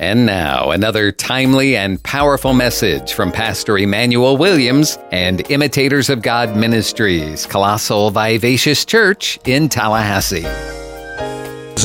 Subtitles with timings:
[0.00, 6.56] And now, another timely and powerful message from Pastor Emmanuel Williams and Imitators of God
[6.56, 10.44] Ministries, Colossal Vivacious Church in Tallahassee.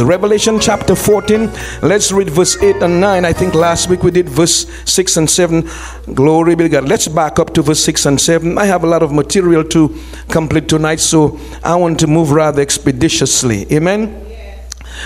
[0.01, 1.51] Revelation chapter 14.
[1.83, 3.25] Let's read verse 8 and 9.
[3.25, 5.69] I think last week we did verse 6 and 7.
[6.15, 6.89] Glory be to God.
[6.89, 8.57] Let's back up to verse 6 and 7.
[8.57, 9.95] I have a lot of material to
[10.29, 13.71] complete tonight, so I want to move rather expeditiously.
[13.71, 14.25] Amen.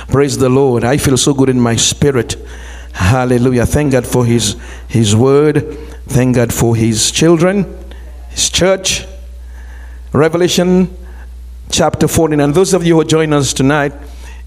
[0.07, 0.85] Praise the Lord.
[0.85, 2.37] I feel so good in my spirit.
[2.93, 3.65] Hallelujah.
[3.65, 4.55] Thank God for his
[4.87, 5.77] his word.
[6.07, 7.65] Thank God for his children,
[8.29, 9.05] his church.
[10.11, 10.95] Revelation
[11.71, 12.39] chapter 14.
[12.39, 13.93] And those of you who join us tonight,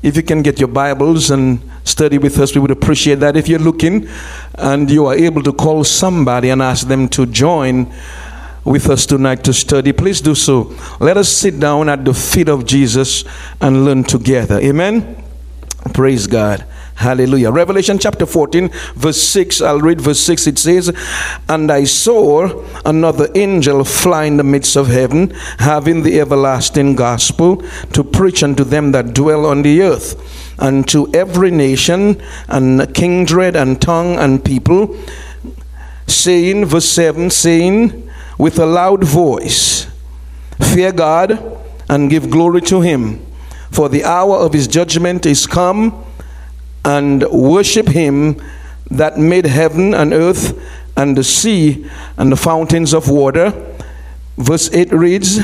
[0.03, 3.37] if you can get your Bibles and study with us, we would appreciate that.
[3.37, 4.09] If you're looking
[4.55, 7.93] and you are able to call somebody and ask them to join
[8.65, 10.73] with us tonight to study, please do so.
[11.01, 13.25] Let us sit down at the feet of Jesus
[13.61, 14.61] and learn together.
[14.61, 15.25] Amen.
[15.95, 16.65] Praise God.
[16.97, 17.51] Hallelujah.
[17.51, 19.61] Revelation chapter 14, verse 6.
[19.61, 20.47] I'll read verse 6.
[20.47, 20.97] It says,
[21.47, 27.63] And I saw another angel fly in the midst of heaven, having the everlasting gospel
[27.93, 30.17] to preach unto them that dwell on the earth,
[30.59, 34.97] and to every nation, and kindred, and tongue, and people,
[36.07, 39.87] saying, verse 7, saying, with a loud voice,
[40.59, 41.59] Fear God
[41.91, 43.25] and give glory to him,
[43.71, 46.05] for the hour of his judgment is come
[46.87, 48.41] and worship him
[48.91, 50.57] that made heaven and earth
[50.97, 51.85] and the sea
[52.17, 53.53] and the fountains of water.
[54.39, 55.41] Verse 8 reads,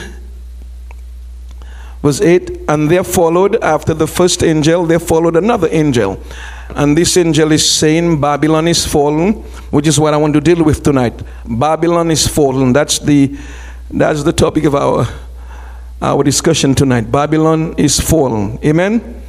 [2.00, 6.20] Verse 8, and there followed after the first angel, there followed another angel.
[6.70, 9.34] And this angel is saying, Babylon is fallen,
[9.70, 11.14] which is what I want to deal with tonight.
[11.44, 12.72] Babylon is fallen.
[12.72, 13.36] That's the
[13.90, 15.06] that's the topic of our
[16.00, 17.12] our discussion tonight.
[17.12, 18.58] Babylon is fallen.
[18.64, 19.22] Amen.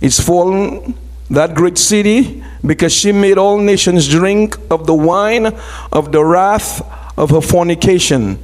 [0.00, 0.94] It's fallen
[1.30, 5.46] that great city, because she made all nations drink of the wine
[5.92, 6.82] of the wrath
[7.18, 8.38] of her fornication.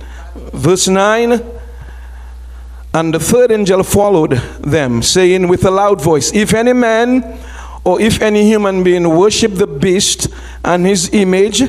[0.52, 1.41] Verse 9
[2.92, 7.38] And the third angel followed them, saying with a loud voice, If any man
[7.84, 10.28] or if any human being worship the beast
[10.64, 11.62] and his image,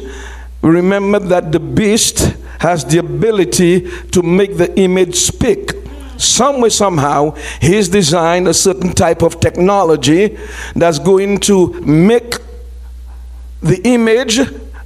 [0.62, 5.85] remember that the beast has the ability to make the image speak
[6.18, 7.32] some way, somehow,
[7.62, 10.38] he's designed a certain type of technology
[10.76, 12.36] that's going to make
[13.62, 14.40] the image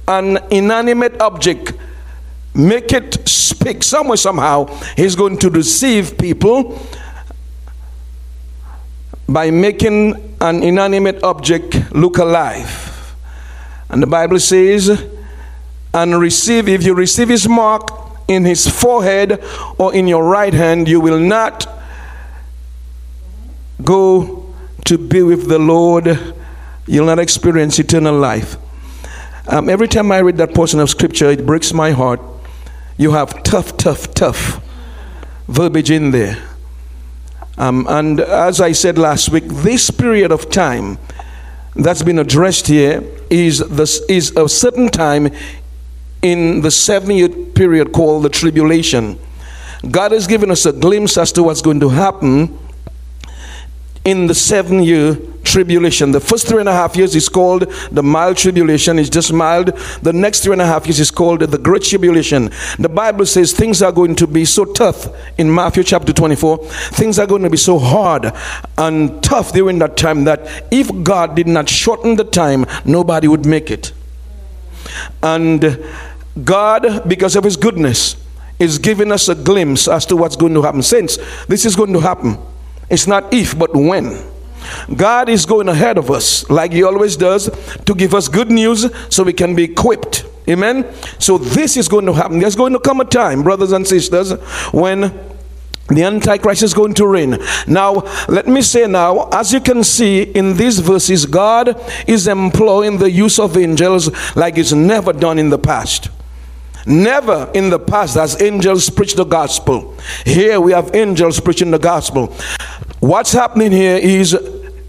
[0.08, 1.72] an inanimate object,
[2.54, 3.82] make it speak.
[3.82, 6.80] Some way, somehow, he's going to deceive people
[9.28, 13.14] by making an inanimate object look alive.
[13.88, 15.08] And the Bible says,
[15.92, 19.42] and receive, if you receive his mark, in his forehead
[19.76, 21.66] or in your right hand, you will not
[23.82, 24.54] go
[24.84, 26.34] to be with the Lord.
[26.86, 28.56] You'll not experience eternal life.
[29.48, 32.20] Um, every time I read that portion of scripture, it breaks my heart.
[32.96, 34.62] You have tough, tough, tough
[35.48, 36.40] verbiage in there.
[37.58, 40.98] Um, and as I said last week, this period of time
[41.74, 45.30] that's been addressed here is, this, is a certain time
[46.22, 49.18] in the seven year period called the tribulation.
[49.90, 52.58] God has given us a glimpse as to what's going to happen
[54.04, 56.12] in the seven year tribulation.
[56.12, 59.68] The first three and a half years is called the mild tribulation, it's just mild.
[60.02, 62.50] The next three and a half years is called the great tribulation.
[62.78, 65.08] The Bible says things are going to be so tough
[65.38, 66.58] in Matthew chapter 24.
[66.92, 68.32] Things are going to be so hard
[68.78, 73.44] and tough during that time that if God did not shorten the time, nobody would
[73.46, 73.92] make it.
[75.22, 75.78] And
[76.44, 78.16] God, because of His goodness,
[78.58, 80.82] is giving us a glimpse as to what's going to happen.
[80.82, 82.38] Since this is going to happen,
[82.90, 84.30] it's not if, but when.
[84.94, 87.50] God is going ahead of us, like He always does,
[87.86, 90.26] to give us good news so we can be equipped.
[90.48, 90.92] Amen.
[91.18, 92.38] So this is going to happen.
[92.38, 94.32] There's going to come a time, brothers and sisters,
[94.72, 95.00] when
[95.88, 97.38] the Antichrist is going to reign.
[97.66, 102.98] Now, let me say now, as you can see in these verses, God is employing
[102.98, 106.10] the use of angels like He's never done in the past.
[106.90, 109.96] Never in the past has angels preached the gospel.
[110.26, 112.34] Here we have angels preaching the gospel.
[112.98, 114.36] What's happening here is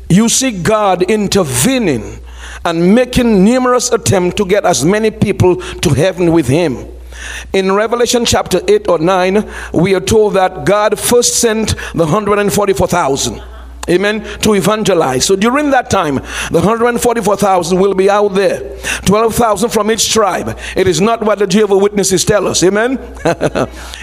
[0.10, 2.18] you see God intervening
[2.66, 6.88] and making numerous attempts to get as many people to heaven with him.
[7.54, 13.44] In Revelation chapter 8 or 9, we are told that God first sent the 144,000.
[13.90, 15.26] Amen, to evangelize.
[15.26, 20.58] So during that time, the 144,000 will be out there, 12,000 from each tribe.
[20.76, 22.98] It is not what the Jehovah Witnesses tell us, amen.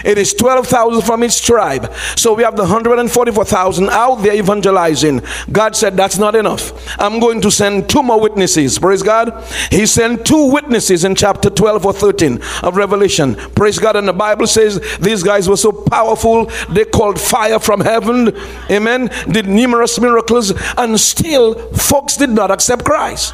[0.03, 1.93] it is 12,000 from each tribe.
[2.15, 5.21] So we have the 144,000 out there evangelizing.
[5.51, 6.71] God said, That's not enough.
[6.99, 8.79] I'm going to send two more witnesses.
[8.79, 9.43] Praise God.
[9.71, 13.35] He sent two witnesses in chapter 12 or 13 of Revelation.
[13.35, 13.95] Praise God.
[13.95, 18.35] And the Bible says these guys were so powerful, they called fire from heaven,
[18.69, 23.33] amen, did numerous miracles, and still folks did not accept Christ.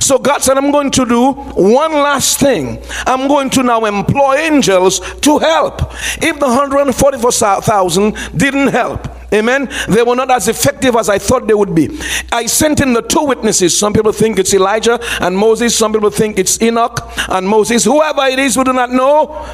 [0.00, 2.82] So God said, I'm going to do one last thing.
[3.06, 5.82] I'm going to now employ angels to help.
[6.22, 9.68] If the 144,000 didn't help, Amen.
[9.88, 11.88] They were not as effective as I thought they would be.
[12.30, 13.76] I sent in the two witnesses.
[13.76, 15.76] Some people think it's Elijah and Moses.
[15.76, 17.82] Some people think it's Enoch and Moses.
[17.82, 19.44] Whoever it is, we do not know.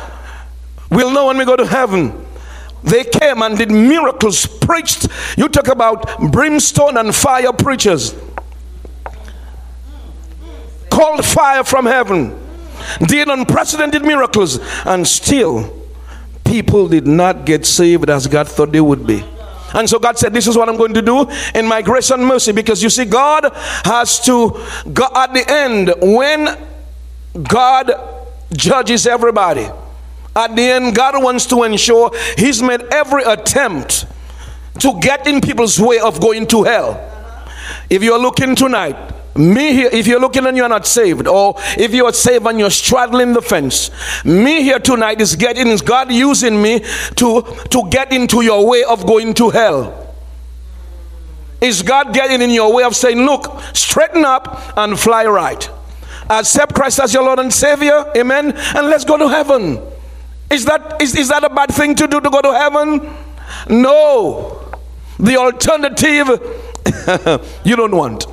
[0.90, 2.12] We'll know when we go to heaven.
[2.82, 5.08] They came and did miracles, preached.
[5.36, 8.14] You talk about brimstone and fire preachers.
[10.90, 12.38] Called fire from heaven.
[13.06, 14.58] Did unprecedented miracles.
[14.84, 15.82] And still,
[16.44, 19.24] people did not get saved as God thought they would be.
[19.74, 22.26] And so God said, This is what I'm going to do in my grace and
[22.26, 22.52] mercy.
[22.52, 23.50] Because you see, God
[23.84, 24.60] has to,
[24.92, 26.58] God, at the end, when
[27.42, 27.92] God
[28.52, 29.68] judges everybody,
[30.34, 34.06] at the end, God wants to ensure He's made every attempt
[34.80, 37.08] to get in people's way of going to hell.
[37.90, 38.96] If you're looking tonight,
[39.36, 42.70] me here, if you're looking and you're not saved, or if you're saved and you're
[42.70, 43.90] straddling the fence,
[44.24, 46.80] me here tonight is getting is God using me
[47.16, 50.14] to to get into your way of going to hell.
[51.60, 55.70] Is God getting in your way of saying, look, straighten up and fly right.
[56.28, 59.80] Accept Christ as your Lord and Savior, amen, and let's go to heaven.
[60.52, 63.10] Is that is, is that a bad thing to do to go to heaven?
[63.68, 64.60] No.
[65.18, 66.28] The alternative
[67.64, 68.26] you don't want.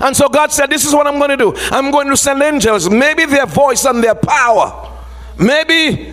[0.00, 1.52] And so God said, This is what I'm going to do.
[1.70, 2.90] I'm going to send angels.
[2.90, 4.90] Maybe their voice and their power.
[5.38, 6.12] Maybe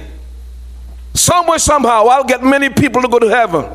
[1.13, 3.65] somewhere, somehow, I'll get many people to go to heaven.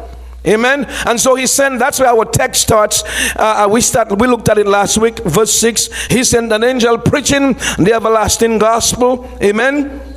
[0.47, 0.85] Amen.
[1.07, 3.03] And so he sent, that's where our text starts.
[3.35, 6.07] Uh, uh we start, we looked at it last week, verse 6.
[6.09, 9.29] He sent an angel preaching the everlasting gospel.
[9.43, 10.14] Amen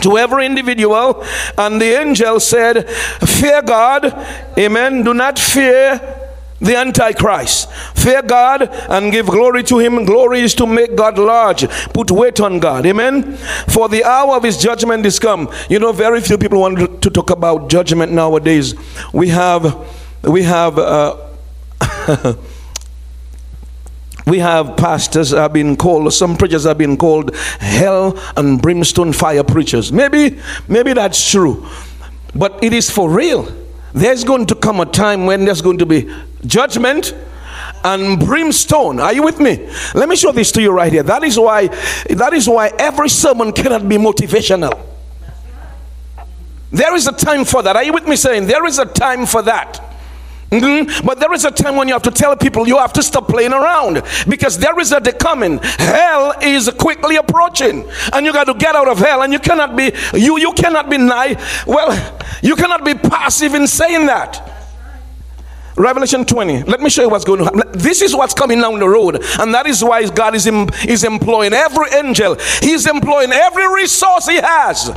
[0.00, 1.24] to every individual
[1.58, 2.88] and the angel said
[3.26, 4.04] fear god
[4.58, 6.20] amen do not fear
[6.60, 7.70] the Antichrist.
[7.94, 10.04] Fear God and give glory to Him.
[10.04, 11.66] Glory is to make God large.
[11.94, 12.86] Put weight on God.
[12.86, 13.34] Amen.
[13.68, 15.50] For the hour of His judgment is come.
[15.68, 18.74] You know, very few people want to talk about judgment nowadays.
[19.12, 19.88] We have,
[20.22, 20.78] we have.
[20.78, 21.16] Uh,
[24.26, 29.44] we have pastors have been called some preachers have been called hell and brimstone fire
[29.44, 30.38] preachers maybe
[30.68, 31.66] maybe that's true
[32.34, 33.48] but it is for real
[33.92, 36.12] there's going to come a time when there's going to be
[36.46, 37.14] judgment
[37.84, 39.00] and brimstone.
[39.00, 39.68] Are you with me?
[39.94, 41.02] Let me show this to you right here.
[41.02, 44.78] That is why that is why every sermon cannot be motivational.
[46.70, 47.74] There is a time for that.
[47.74, 49.89] Are you with me saying there is a time for that?
[50.50, 51.06] Mm-hmm.
[51.06, 53.28] But there is a time when you have to tell people you have to stop
[53.28, 55.58] playing around because there is a day coming.
[55.58, 59.22] Hell is quickly approaching, and you got to get out of hell.
[59.22, 61.36] And you cannot be you you cannot be nigh.
[61.66, 61.90] Well,
[62.42, 64.46] you cannot be passive in saying that.
[65.76, 66.64] Revelation 20.
[66.64, 67.62] Let me show you what's going to happen.
[67.72, 69.22] This is what's coming down the road.
[69.38, 72.36] And that is why God is, em- is employing every angel.
[72.60, 74.90] He's employing every resource he has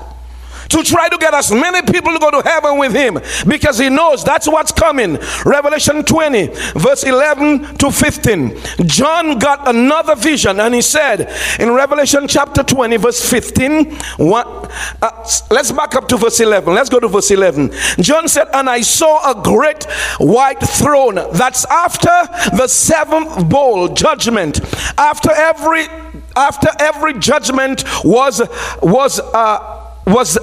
[0.69, 3.89] to try to get as many people to go to heaven with him because he
[3.89, 5.17] knows that's what's coming.
[5.45, 8.57] Revelation 20, verse 11 to 15.
[8.85, 15.29] John got another vision and he said in Revelation chapter 20, verse 15, what, uh,
[15.51, 16.73] let's back up to verse 11.
[16.73, 17.71] Let's go to verse 11.
[17.99, 19.83] John said, And I saw a great
[20.19, 21.15] white throne.
[21.33, 22.09] That's after
[22.55, 24.61] the seventh bowl judgment.
[24.97, 25.87] After every
[26.35, 28.41] after every judgment was
[28.81, 30.37] was uh was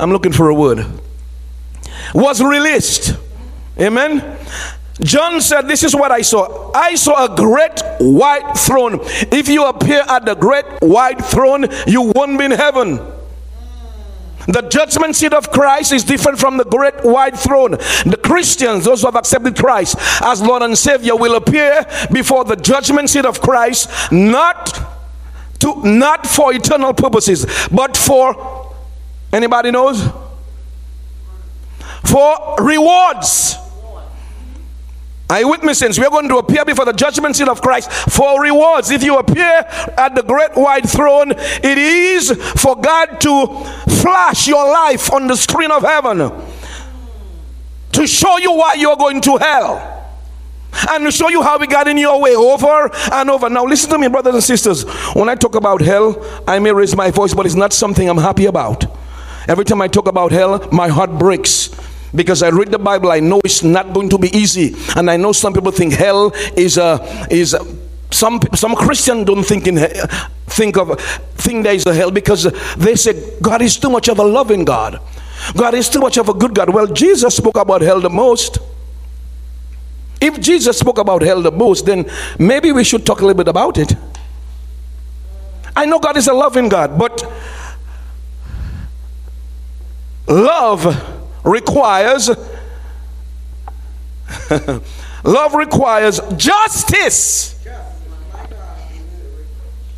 [0.00, 0.86] I'm looking for a word
[2.14, 3.16] was released
[3.78, 4.38] amen
[5.00, 6.72] John said, This is what I saw.
[6.74, 8.98] I saw a great white throne.
[9.30, 12.96] If you appear at the great white throne, you won't be in heaven.
[14.48, 17.72] The judgment seat of Christ is different from the great white throne.
[17.72, 22.56] The Christians, those who have accepted Christ as Lord and Savior, will appear before the
[22.56, 24.97] judgment seat of Christ, not
[25.60, 28.74] to not for eternal purposes, but for
[29.32, 30.02] anybody knows?
[32.04, 33.56] For rewards.
[35.30, 35.98] Are you with me, saints?
[35.98, 38.90] We are going to appear before the judgment seat of Christ for rewards.
[38.90, 43.46] If you appear at the great white throne, it is for God to
[44.00, 46.18] flash your life on the screen of heaven.
[47.92, 49.97] to show you why you're going to hell
[50.90, 53.48] and to show you how we got in your way over and over.
[53.48, 54.84] Now, listen to me, brothers and sisters.
[55.14, 58.18] When I talk about hell, I may raise my voice, but it's not something I'm
[58.18, 58.84] happy about.
[59.48, 61.70] Every time I talk about hell, my heart breaks
[62.14, 63.10] because I read the Bible.
[63.10, 66.32] I know it's not going to be easy, and I know some people think hell
[66.56, 67.54] is a is.
[67.54, 67.60] A,
[68.10, 69.76] some some Christian don't think in
[70.46, 70.98] think of
[71.36, 72.44] think there is a hell because
[72.76, 75.00] they say God is too much of a loving God.
[75.56, 76.70] God is too much of a good God.
[76.70, 78.58] Well, Jesus spoke about hell the most.
[80.20, 83.48] If Jesus spoke about hell the most, then maybe we should talk a little bit
[83.48, 83.94] about it.
[85.76, 87.24] I know God is a loving God, but
[90.26, 90.84] love
[91.44, 92.28] requires
[95.24, 97.54] love requires justice.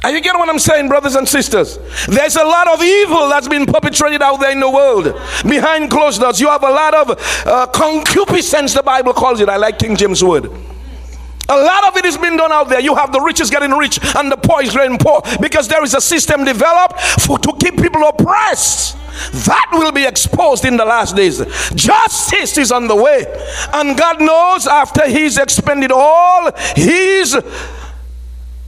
[0.03, 1.79] Are you getting what I'm saying, brothers and sisters?
[2.07, 5.05] There's a lot of evil that's been perpetrated out there in the world
[5.47, 6.41] behind closed doors.
[6.41, 9.51] You have a lot of uh, concupiscence, the Bible calls it.
[9.51, 10.47] I like King James word.
[10.47, 12.81] A lot of it is being done out there.
[12.81, 15.95] You have the richest getting rich and the poor is getting poor because there is
[15.95, 18.97] a system developed for, to keep people oppressed.
[19.45, 21.45] That will be exposed in the last days.
[21.75, 23.27] Justice is on the way.
[23.75, 27.37] And God knows after He's expended all His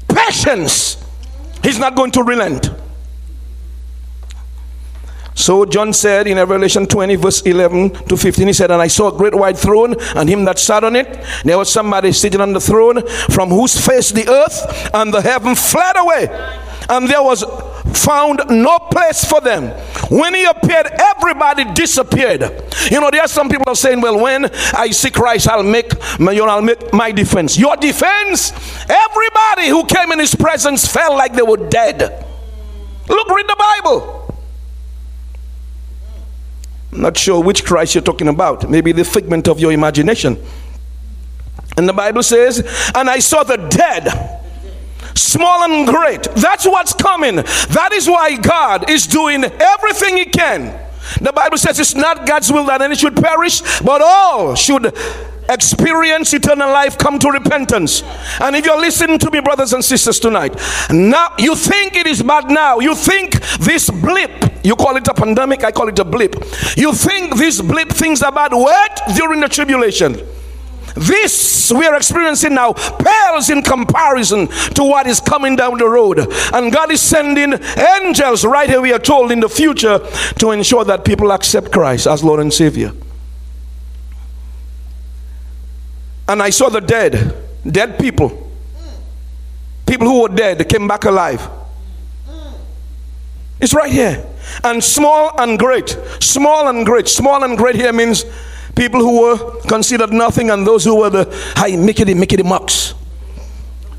[0.08, 1.01] patience
[1.62, 2.70] He's not going to relent.
[5.34, 9.12] So John said in Revelation 20, verse 11 to 15, he said, And I saw
[9.12, 11.24] a great white throne, and him that sat on it.
[11.44, 15.54] There was somebody sitting on the throne, from whose face the earth and the heaven
[15.54, 16.28] fled away.
[16.88, 17.44] And there was
[17.96, 19.68] found no place for them.
[20.10, 22.42] When he appeared, everybody disappeared.
[22.90, 25.92] You know, there are some people are saying, Well, when I see Christ, I'll make
[26.18, 27.58] my, you know, I'll make my defense.
[27.58, 28.52] Your defense,
[28.88, 32.26] everybody who came in his presence felt like they were dead.
[33.08, 34.18] Look, read the Bible.
[36.92, 38.68] I'm not sure which Christ you're talking about.
[38.68, 40.42] Maybe the figment of your imagination.
[41.76, 42.60] And the Bible says,
[42.94, 44.41] And I saw the dead
[45.14, 46.22] small and great.
[46.36, 47.36] That's what's coming.
[47.36, 50.78] That is why God is doing everything He can.
[51.20, 54.94] The Bible says it's not God's will that any should perish, but all should
[55.48, 58.02] experience eternal life, come to repentance.
[58.40, 60.54] And if you're listening to me, brothers and sisters, tonight,
[60.90, 64.30] now you think it is bad now, you think this blip,
[64.64, 66.34] you call it a pandemic, I call it a blip.
[66.76, 70.16] You think this blip things are bad, wait during the tribulation.
[70.94, 76.18] This we are experiencing now pales in comparison to what is coming down the road.
[76.52, 77.54] And God is sending
[78.04, 80.00] angels right here, we are told, in the future
[80.38, 82.92] to ensure that people accept Christ as Lord and Savior.
[86.28, 87.34] And I saw the dead,
[87.66, 88.50] dead people,
[89.86, 91.48] people who were dead came back alive.
[93.60, 94.26] It's right here.
[94.64, 98.24] And small and great, small and great, small and great here means
[98.74, 102.94] People who were considered nothing and those who were the high mickety mickety mucks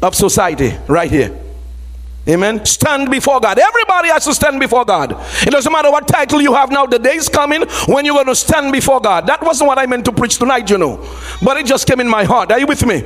[0.02, 1.40] of society right here.
[2.28, 2.64] Amen.
[2.66, 3.60] Stand before God.
[3.60, 5.12] Everybody has to stand before God.
[5.46, 6.86] It doesn't matter what title you have now.
[6.86, 9.28] The day is coming when you're going to stand before God.
[9.28, 11.06] That wasn't what I meant to preach tonight, you know.
[11.42, 12.50] But it just came in my heart.
[12.54, 13.04] Are you with me?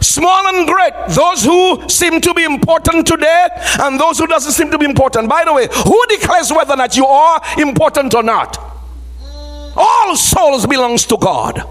[0.00, 0.92] Small and great.
[1.08, 3.48] Those who seem to be important today
[3.80, 5.28] and those who doesn't seem to be important.
[5.28, 8.71] By the way, who declares whether or not you are important or not?
[9.76, 11.62] All souls belongs to God.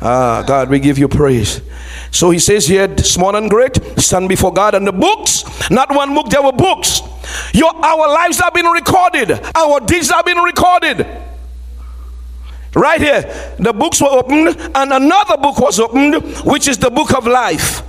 [0.00, 1.60] Ah, God, we give you praise.
[2.10, 4.74] So he says here, small and great, stand before God.
[4.74, 7.00] And the books, not one book, there were books.
[7.52, 11.06] Your, our lives have been recorded, our deeds have been recorded.
[12.74, 13.22] Right here,
[13.58, 17.82] the books were opened, and another book was opened, which is the book of life.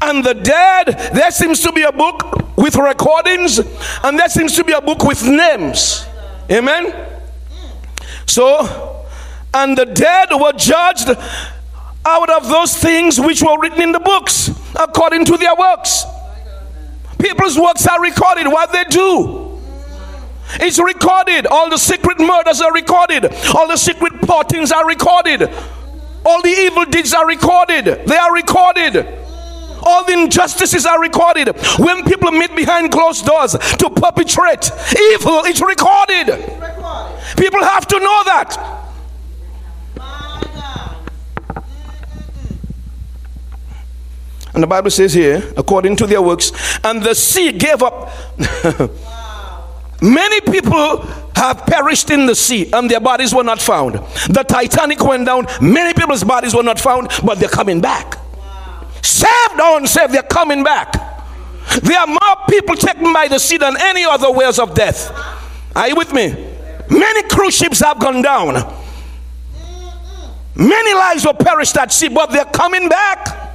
[0.00, 3.58] And the dead, there seems to be a book with recordings,
[4.02, 6.06] and there seems to be a book with names.
[6.50, 7.15] Amen.
[8.26, 9.06] So,
[9.54, 11.08] and the dead were judged
[12.04, 16.04] out of those things which were written in the books according to their works.
[17.18, 19.58] People's works are recorded, what they do.
[20.60, 21.46] It's recorded.
[21.46, 23.32] All the secret murders are recorded.
[23.54, 25.50] All the secret plottings are recorded.
[26.24, 27.84] All the evil deeds are recorded.
[27.84, 29.06] They are recorded.
[29.82, 31.48] All the injustices are recorded.
[31.78, 34.70] When people meet behind closed doors to perpetrate
[35.12, 36.75] evil, it's recorded.
[37.36, 38.86] People have to know that.
[44.54, 46.50] And the Bible says here, according to their works,
[46.82, 48.10] and the sea gave up.
[50.00, 51.02] Many people
[51.36, 53.94] have perished in the sea and their bodies were not found.
[54.28, 58.18] The Titanic went down, many people's bodies were not found, but they're coming back.
[59.02, 60.92] Saved or unsaved, they're coming back.
[61.82, 65.10] There are more people taken by the sea than any other ways of death.
[65.74, 66.55] Are you with me?
[66.88, 68.54] Many cruise ships have gone down.
[70.54, 73.46] Many lives will perish at sea, but they're coming back.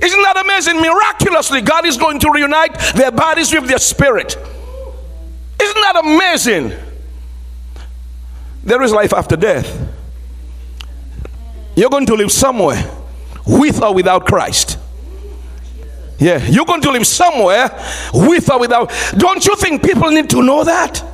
[0.00, 0.80] Isn't that amazing?
[0.80, 4.36] Miraculously, God is going to reunite their bodies with their spirit.
[5.60, 6.72] Isn't that amazing?
[8.62, 9.88] There is life after death.
[11.74, 12.90] You're going to live somewhere
[13.46, 14.78] with or without Christ.
[16.18, 17.70] Yeah, you're going to live somewhere
[18.12, 18.92] with or without.
[19.16, 21.04] Don't you think people need to know that?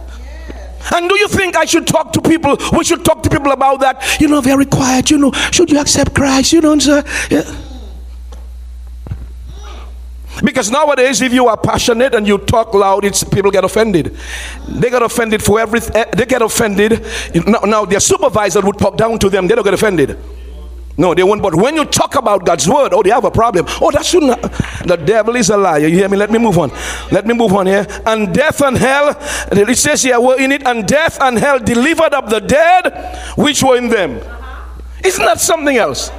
[0.93, 2.57] And do you think I should talk to people?
[2.77, 4.21] We should talk to people about that.
[4.21, 5.11] You know, very quiet.
[5.11, 6.53] You know, should you accept Christ?
[6.53, 7.03] You know, sir.
[7.31, 7.43] Yeah.
[10.43, 14.17] Because nowadays, if you are passionate and you talk loud, it's people get offended.
[14.69, 15.95] They get offended for everything.
[15.95, 17.05] Eh, they get offended.
[17.47, 19.47] Now, now their supervisor would talk down to them.
[19.47, 20.19] They don't get offended.
[20.97, 21.43] No, they won't.
[21.43, 23.67] But when you talk about God's word, oh, they have a problem.
[23.81, 24.41] Oh, that shouldn't.
[24.85, 25.87] The devil is a liar.
[25.87, 26.17] You hear me?
[26.17, 26.71] Let me move on.
[27.11, 27.87] Let me move on here.
[28.07, 29.17] And death and hell,
[29.51, 30.67] it says here, we're in it.
[30.67, 34.21] And death and hell delivered up the dead which were in them.
[35.05, 36.11] Isn't that something else?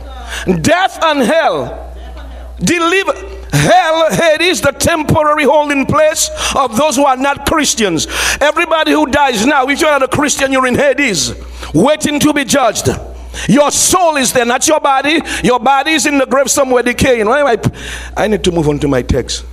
[0.62, 1.86] Death and hell
[2.60, 3.14] deliver
[3.52, 8.08] hell hades the temporary holding place of those who are not christians
[8.40, 11.34] everybody who dies now if you're not a christian you're in hades
[11.74, 12.88] waiting to be judged
[13.48, 15.20] your soul is there, not your body.
[15.44, 17.26] Your body is in the grave somewhere decaying.
[17.26, 19.46] Why am I, I need to move on to my text.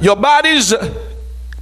[0.00, 0.74] Your body is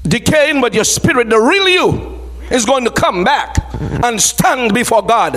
[0.03, 5.03] decaying, but your spirit, the real you, is going to come back and stand before
[5.03, 5.35] God.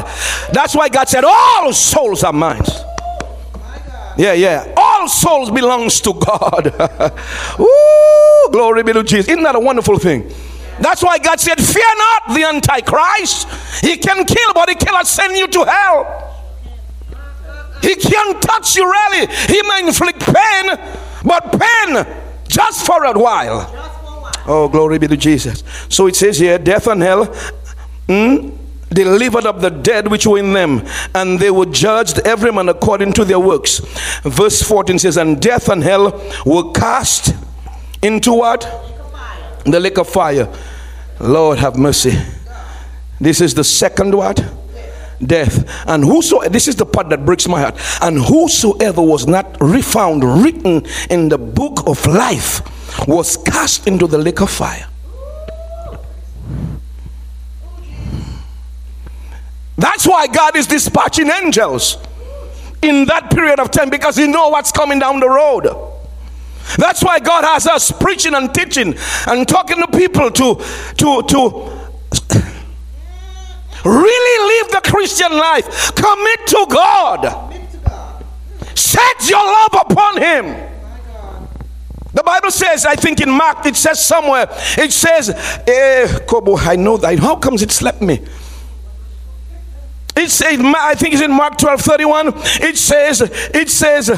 [0.52, 2.64] That's why God said, All souls are mine.
[4.18, 4.74] Yeah, yeah.
[4.76, 6.74] All souls belongs to God.
[8.56, 9.28] Glory be to Jesus.
[9.28, 10.32] Isn't that a wonderful thing?
[10.80, 13.50] That's why God said, Fear not the Antichrist.
[13.84, 16.48] He can kill, but he cannot send you to hell.
[17.82, 19.28] He can't touch you really.
[19.28, 20.70] He may inflict pain,
[21.26, 22.06] but pain
[22.48, 23.70] just for a while.
[24.48, 25.62] Oh, glory be to Jesus.
[25.90, 27.26] So it says here, death and hell.
[28.08, 28.58] Mm,
[28.88, 30.82] delivered up the dead which were in them,
[31.14, 33.80] and they were judged every man according to their works.
[34.24, 37.34] Verse 14 says, And death and hell were cast
[38.02, 38.62] into what?
[39.66, 40.52] The lake of fire.
[41.20, 42.14] Lord have mercy.
[43.20, 44.44] This is the second what?
[45.26, 45.70] Death.
[45.88, 47.76] And whoso this is the part that breaks my heart.
[48.02, 52.62] And whosoever was not refound written in the book of life
[53.08, 54.88] was cast into the lake of fire.
[59.78, 61.98] That's why God is dispatching angels
[62.82, 65.85] in that period of time because He know what's coming down the road.
[66.78, 68.96] That's why God has us preaching and teaching
[69.28, 70.56] and talking to people to
[70.98, 71.86] to to
[73.86, 75.96] really live the Christian life.
[75.96, 77.54] Commit to God.
[78.76, 80.72] Set your love upon Him.
[82.14, 84.48] The Bible says, I think in Mark, it says somewhere,
[84.78, 85.30] it says,
[85.68, 87.20] eh, Kobo, I know that.
[87.20, 88.26] How comes it slept me?
[90.16, 92.34] It says, I think it's in Mark 12 31.
[92.62, 93.22] It says,
[93.54, 94.10] it says,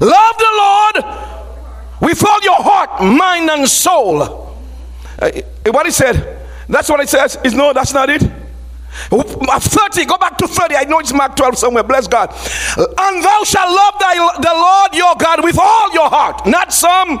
[0.00, 0.96] love the Lord
[2.00, 4.22] with all your heart, mind, and soul.
[5.20, 5.30] Uh,
[5.66, 7.36] what he said, that's what it says.
[7.44, 8.22] Is no, that's not it.
[9.10, 10.76] 30, go back to 30.
[10.76, 11.82] I know it's Mark 12 somewhere.
[11.82, 12.30] Bless God.
[12.76, 17.18] And thou shalt love thy, the Lord your God with all your heart, not some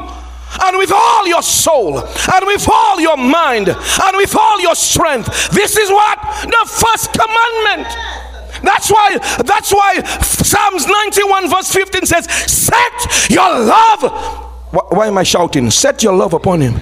[0.62, 5.50] and with all your soul and with all your mind and with all your strength.
[5.50, 8.29] This is what the first commandment.
[8.62, 14.48] That's why that's why Psalms 91 verse 15 says, "Set your love."
[14.90, 15.70] Why am I shouting?
[15.70, 16.80] Set your love upon him.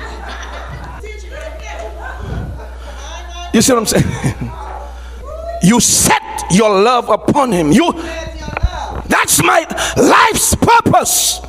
[3.52, 4.52] You see what I'm saying?
[5.60, 7.72] You set your love upon him.
[7.72, 7.92] You
[9.08, 11.40] That's my life's purpose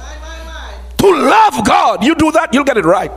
[0.97, 2.03] to love God.
[2.03, 3.11] You do that, you'll get it right.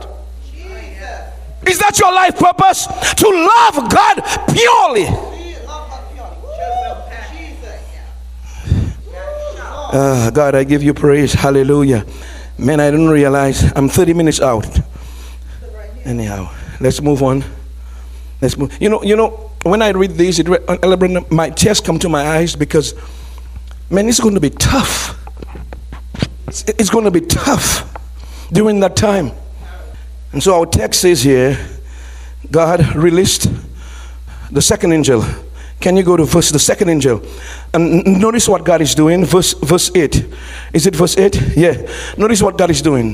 [1.67, 2.85] Is that your life purpose?
[2.85, 4.21] To love God
[4.53, 5.07] purely.
[9.93, 11.33] Uh, God, I give you praise.
[11.33, 12.05] Hallelujah.
[12.57, 14.67] Man, I didn't realize I'm 30 minutes out.
[16.03, 16.51] Anyhow,
[16.81, 17.45] let's move on.
[18.41, 18.75] Let's move.
[18.81, 22.55] You know, you know, when I read these, it, my tears come to my eyes
[22.55, 22.93] because,
[23.89, 25.13] man, it's going to be tough
[26.53, 27.89] it's going to be tough
[28.51, 29.31] during that time.
[30.31, 31.57] And so our text says here
[32.51, 33.49] God released
[34.51, 35.23] the second angel.
[35.83, 37.21] Can you go to verse the second angel?
[37.73, 39.25] Um, and notice what God is doing.
[39.25, 40.25] Verse verse 8.
[40.71, 41.57] Is it verse 8?
[41.57, 41.73] Yeah.
[42.17, 43.13] Notice what God is doing.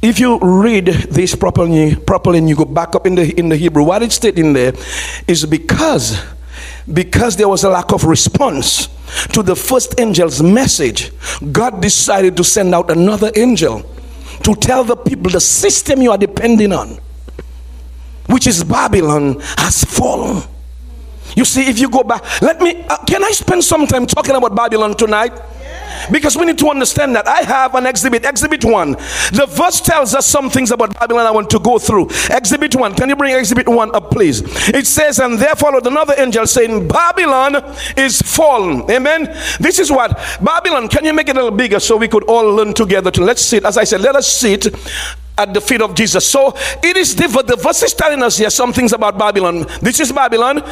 [0.00, 3.56] If you read this properly, properly and you go back up in the in the
[3.56, 4.74] Hebrew, what it it's stating there
[5.26, 6.22] is because
[6.86, 8.86] because there was a lack of response
[9.32, 11.10] to the first angel's message,
[11.50, 13.82] God decided to send out another angel
[14.44, 17.00] to tell the people the system you are depending on,
[18.26, 20.46] which is Babylon, has fallen.
[21.36, 24.34] You see, if you go back, let me, uh, can I spend some time talking
[24.34, 25.32] about Babylon tonight?
[26.10, 28.92] Because we need to understand that I have an exhibit, exhibit one.
[29.32, 32.08] The verse tells us some things about Babylon I want to go through.
[32.30, 34.42] Exhibit one, can you bring exhibit one up, please?
[34.68, 37.56] It says, And there followed another angel saying, Babylon
[37.96, 38.90] is fallen.
[38.90, 39.24] Amen.
[39.60, 42.52] This is what Babylon, can you make it a little bigger so we could all
[42.54, 43.10] learn together?
[43.12, 44.74] To let's sit, as I said, let us sit
[45.42, 46.26] at the feet of Jesus.
[46.26, 49.66] So it is the, the verse is telling us here some things about Babylon.
[49.80, 50.62] This is Babylon.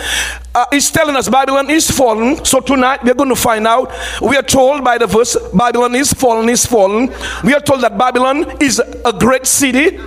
[0.54, 2.44] Uh, it's telling us Babylon is fallen.
[2.44, 3.92] So tonight we're going to find out.
[4.22, 7.12] We are told by the verse Babylon is fallen, is fallen.
[7.44, 9.98] We are told that Babylon is a great city.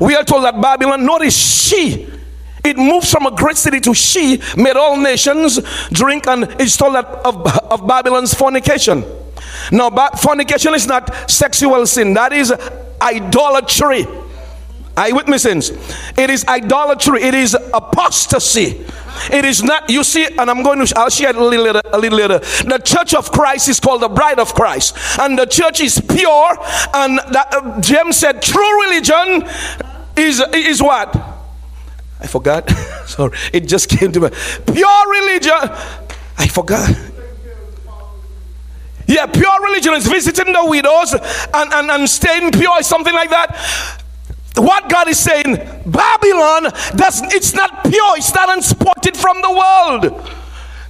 [0.00, 2.08] We are told that Babylon, notice she.
[2.64, 5.58] It moves from a great city to she made all nations
[5.90, 9.04] drink, and it's told that of, of Babylon's fornication.
[9.70, 12.52] Now, fornication is not sexual sin, that is
[13.00, 14.06] idolatry.
[14.96, 15.70] Me, sins?
[16.18, 18.84] It is idolatry, it is apostasy.
[19.30, 21.98] It is not, you see, and I'm going to, I'll share a little later, a
[21.98, 22.38] little later.
[22.38, 26.56] The church of Christ is called the bride of Christ, and the church is pure.
[26.94, 29.48] And that, uh, James said, true religion
[30.16, 31.14] is, is what?
[32.20, 32.70] I forgot.
[33.06, 34.28] Sorry, it just came to me.
[34.66, 35.70] Pure religion.
[36.38, 37.11] I forgot.
[39.12, 44.00] Yeah, pure religion is visiting the widows and, and, and staying pure, something like that.
[44.56, 50.30] What God is saying, Babylon does it's not pure, it's not unspotted from the world.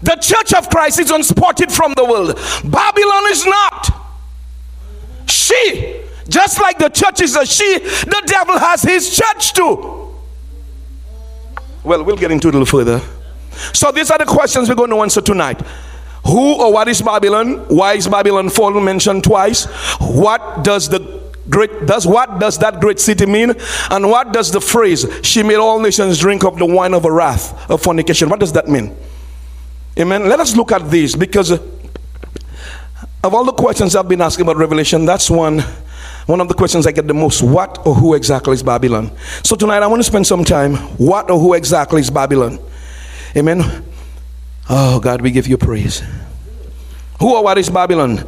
[0.02, 2.36] The church of Christ is unspotted from the world.
[2.64, 3.88] Babylon is not.
[5.26, 10.14] She, just like the church is a she, the devil has his church too.
[11.82, 13.00] Well, we'll get into it a little further.
[13.72, 15.60] So these are the questions we're going to answer tonight.
[16.24, 17.58] Who or what is Babylon?
[17.68, 19.64] Why is Babylon fallen mentioned twice?
[20.00, 23.54] What does the great does what does that great city mean?
[23.90, 27.12] And what does the phrase she made all nations drink of the wine of her
[27.12, 28.28] wrath of fornication?
[28.28, 28.96] What does that mean?
[29.98, 30.28] Amen.
[30.28, 31.58] Let us look at this because uh,
[33.24, 35.60] of all the questions I've been asking about Revelation, that's one
[36.26, 37.42] one of the questions I get the most.
[37.42, 39.10] What or who exactly is Babylon?
[39.42, 40.76] So tonight I want to spend some time.
[40.98, 42.60] What or who exactly is Babylon?
[43.36, 43.91] Amen.
[44.68, 46.02] Oh, God, we give you praise.
[47.20, 48.24] Who or what is Babylon?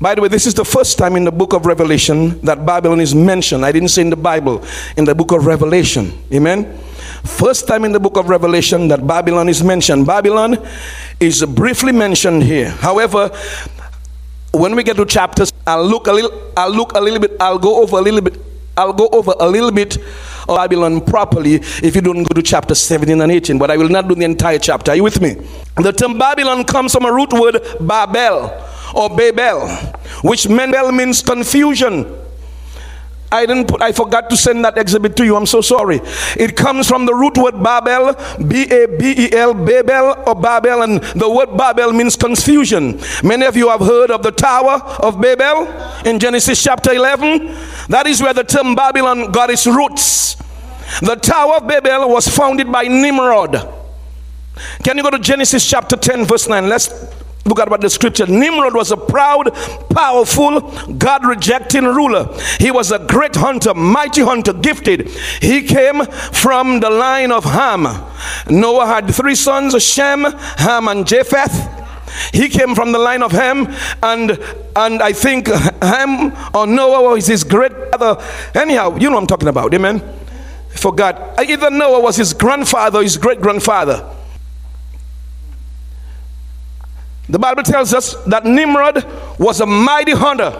[0.00, 3.00] By the way, this is the first time in the book of Revelation that Babylon
[3.00, 3.64] is mentioned.
[3.64, 4.64] I didn't say in the Bible,
[4.96, 6.12] in the book of Revelation.
[6.32, 6.78] Amen.
[7.24, 10.06] First time in the book of Revelation that Babylon is mentioned.
[10.06, 10.56] Babylon
[11.18, 12.70] is briefly mentioned here.
[12.70, 13.30] However,
[14.52, 17.58] when we get to chapters, I'll look a little I'll look a little bit, I'll
[17.58, 18.40] go over a little bit,
[18.78, 19.96] I'll go over a little bit
[20.48, 23.88] of Babylon properly if you don't go to chapter 17 and 18, but I will
[23.88, 24.92] not do the entire chapter.
[24.92, 25.34] Are you with me?
[25.76, 28.52] The term Babylon comes from a root word Babel
[28.94, 29.66] or Babel,
[30.22, 32.06] which means confusion.
[33.30, 35.36] I didn't put, I forgot to send that exhibit to you.
[35.36, 36.00] I'm so sorry.
[36.36, 38.14] It comes from the root word Babel,
[38.46, 42.98] B A B E L, Babel or Babel, and the word Babel means confusion.
[43.22, 45.68] Many of you have heard of the Tower of Babel
[46.06, 47.54] in Genesis chapter 11.
[47.88, 50.36] That is where the term Babylon got its roots.
[51.02, 53.74] The Tower of Babel was founded by Nimrod.
[54.82, 56.68] Can you go to Genesis chapter 10, verse 9?
[56.68, 56.88] Let's
[57.48, 58.26] Look at what the scripture.
[58.26, 59.54] Nimrod was a proud,
[59.88, 60.60] powerful,
[60.98, 62.28] God rejecting ruler.
[62.58, 65.08] He was a great hunter, mighty hunter, gifted.
[65.40, 67.84] He came from the line of Ham.
[68.50, 70.24] Noah had three sons Shem,
[70.58, 71.76] Ham, and Japheth.
[72.34, 74.38] He came from the line of Ham, and
[74.76, 78.22] and I think Ham or Noah was his great brother.
[78.54, 80.02] Anyhow, you know I'm talking about, amen.
[80.68, 81.38] forgot.
[81.38, 84.17] Either Noah was his grandfather, his great grandfather.
[87.28, 89.04] The Bible tells us that Nimrod
[89.38, 90.52] was a mighty hunter.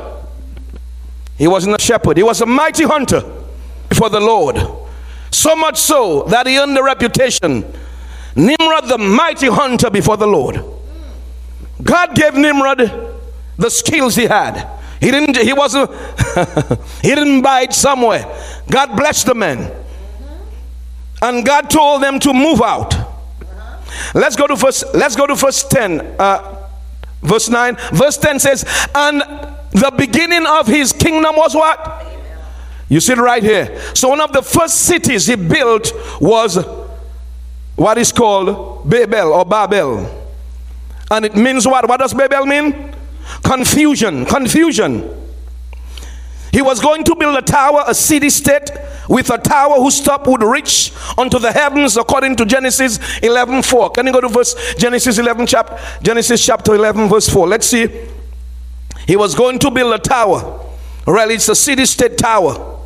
[1.37, 3.21] He wasn't a shepherd, he was a mighty hunter
[3.95, 4.57] for the Lord.
[5.31, 7.65] So much so that he earned the reputation
[8.39, 10.63] Nimrod, the mighty hunter before the Lord.
[11.83, 12.79] God gave Nimrod
[13.57, 14.79] the skills he had.
[15.01, 15.91] He didn't, he wasn't,
[17.03, 18.25] he didn't it somewhere.
[18.71, 19.73] God blessed the men.
[21.21, 22.95] And God told them to move out.
[24.15, 26.01] Let's go to first let's go to verse 10.
[26.19, 26.58] Uh,
[27.23, 29.21] Verse 9, verse 10 says, And
[29.73, 32.07] the beginning of his kingdom was what?
[32.89, 33.79] You see it right here.
[33.95, 36.65] So, one of the first cities he built was
[37.77, 40.27] what is called Babel or Babel.
[41.11, 41.89] And it means what?
[41.89, 42.95] What does Babel mean?
[43.43, 44.25] Confusion.
[44.25, 45.28] Confusion.
[46.53, 48.71] He was going to build a tower, a city state,
[49.09, 53.91] with a tower whose top would reach unto the heavens, according to Genesis 11 4.
[53.91, 57.47] Can you go to verse Genesis 11 chapter Genesis chapter 11 verse 4?
[57.49, 57.89] Let's see.
[59.07, 60.67] He was going to build a tower
[61.09, 62.77] Really, it's a city state tower.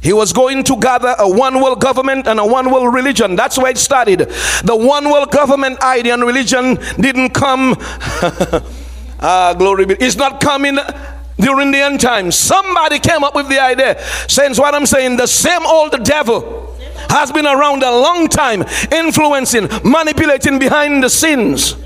[0.00, 3.36] He was going to gather a one world government and a one world religion.
[3.36, 4.20] That's where it started.
[4.64, 7.76] The one world government idea and religion didn't come.
[9.20, 9.94] ah, glory be.
[10.00, 10.78] It's not coming
[11.42, 12.36] during the end times.
[12.36, 14.02] Somebody came up with the idea.
[14.28, 16.76] Since what I'm saying, the same old devil
[17.10, 21.76] has been around a long time, influencing, manipulating behind the scenes.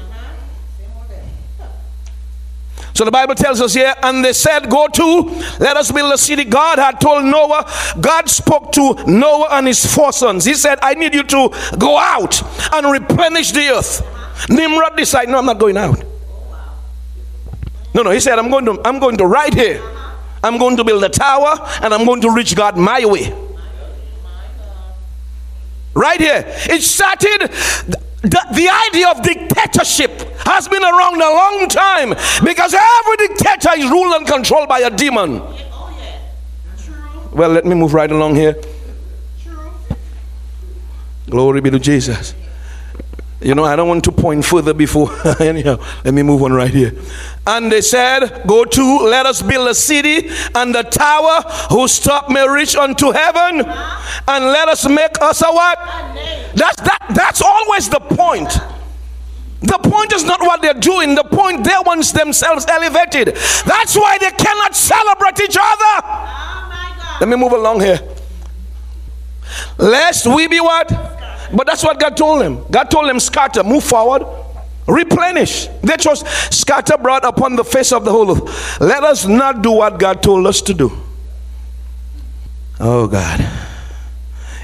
[2.97, 5.21] So the Bible tells us here, and they said, Go to,
[5.61, 6.45] let us build a city.
[6.45, 10.47] God had told Noah, God spoke to Noah and his four sons.
[10.47, 12.41] He said, I need you to go out
[12.73, 14.01] and replenish the earth.
[14.49, 16.06] Nimrod decided, No, I'm not going out.
[17.97, 19.83] No, no, he said, I'm going to, I'm going to right here.
[20.45, 23.35] I'm going to build a tower and I'm going to reach God my way.
[25.95, 26.45] Right here.
[26.47, 27.51] It started
[28.21, 32.11] the, the idea of dictatorship has been around a long time
[32.45, 35.41] because every dictator is ruled and controlled by a demon.
[37.33, 38.57] Well, let me move right along here.
[41.31, 42.35] Glory be to Jesus.
[43.47, 45.09] You know, I don't want to point further before.
[45.41, 46.93] Anyhow, let me move on right here.
[47.47, 52.29] And they said, Go to, let us build a city, and the tower whose top
[52.29, 53.61] may reach unto heaven,
[54.27, 55.79] and let us make us a what?
[56.57, 58.51] That's that that's always the point.
[59.61, 63.29] The point is not what they're doing, the point they want themselves elevated.
[63.65, 66.03] That's why they cannot celebrate each other.
[66.03, 68.01] Oh let me move along here.
[69.79, 71.16] Lest we be what?
[71.55, 72.65] But that's what God told them.
[72.71, 74.27] God told them, scatter, move forward,
[74.87, 75.67] replenish.
[75.83, 78.81] They chose scatter brought upon the face of the whole earth.
[78.81, 80.93] Let us not do what God told us to do.
[82.81, 83.67] Oh God.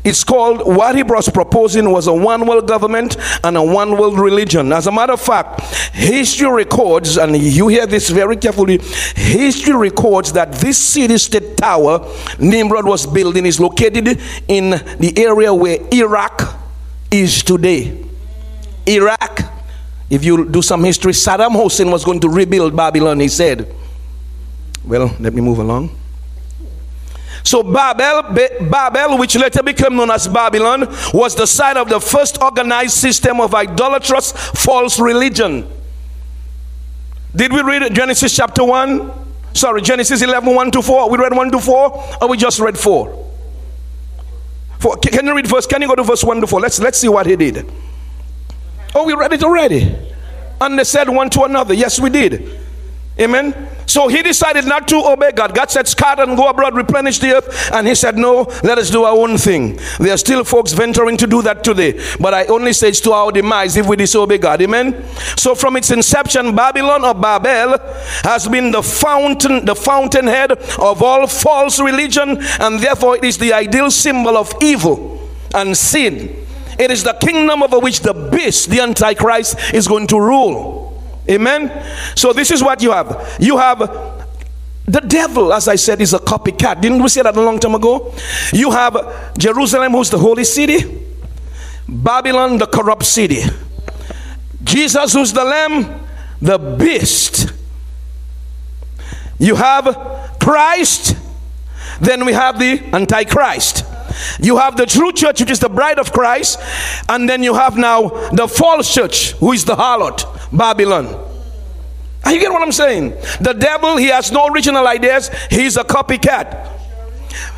[0.05, 4.19] It's called what he was proposing was a one world government and a one world
[4.19, 4.73] religion.
[4.73, 5.61] As a matter of fact,
[5.95, 8.79] history records, and you hear this very carefully
[9.15, 12.05] history records that this city state tower
[12.41, 16.62] Nimrod was building is located in the area where Iraq
[17.13, 18.05] is today.
[18.87, 19.41] Iraq,
[20.11, 23.73] if you do some history, Saddam Hussein was going to rebuild Babylon, he said.
[24.85, 25.97] Well, let me move along.
[27.45, 28.35] So Babel,
[28.69, 33.41] Babel, which later became known as Babylon, was the site of the first organized system
[33.41, 35.69] of idolatrous false religion.
[37.35, 39.11] Did we read Genesis chapter 1?
[39.55, 41.11] Sorry, Genesis 11, 1 to 4.
[41.11, 43.22] We read 1 to 4, or we just read 4?
[44.83, 45.65] For, can you read verse?
[45.65, 46.61] Can you go to verse 1 to 4?
[46.61, 47.71] Let's, let's see what he did.
[48.97, 49.97] Oh, we read it already.
[50.61, 52.59] And they said one to another, Yes, we did.
[53.21, 53.69] Amen.
[53.87, 55.55] So he decided not to obey God.
[55.55, 57.71] God said, Scatter and go abroad, replenish the earth.
[57.71, 59.79] And he said, No, let us do our own thing.
[59.99, 62.01] There are still folks venturing to do that today.
[62.19, 64.63] But I only say it's to our demise if we disobey God.
[64.63, 65.05] Amen.
[65.37, 67.77] So from its inception, Babylon or Babel
[68.23, 73.53] has been the fountain, the fountainhead of all false religion, and therefore it is the
[73.53, 76.47] ideal symbol of evil and sin.
[76.79, 80.82] It is the kingdom over which the beast, the Antichrist, is going to rule.
[81.31, 81.71] Amen.
[82.17, 83.37] So this is what you have.
[83.41, 83.79] You have
[84.87, 86.81] the devil, as I said, is a copycat.
[86.81, 88.13] Didn't we say that a long time ago?
[88.53, 91.07] You have Jerusalem, who's the holy city,
[91.89, 93.43] Babylon, the corrupt city,
[94.65, 96.01] Jesus, who's the lamb,
[96.41, 97.53] the beast.
[99.39, 101.17] You have Christ,
[102.01, 103.85] then we have the Antichrist.
[104.41, 106.59] You have the true church, which is the bride of Christ,
[107.09, 110.23] and then you have now the false church, who is the harlot,
[110.53, 111.07] Babylon.
[112.25, 113.11] Are you get what I'm saying?
[113.41, 116.71] The devil, he has no original ideas, he's a copycat.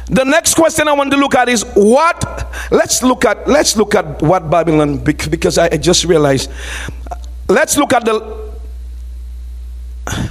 [0.07, 3.95] The next question I want to look at is what let's look at let's look
[3.95, 6.51] at what Babylon because I just realized
[7.49, 8.45] let's look at the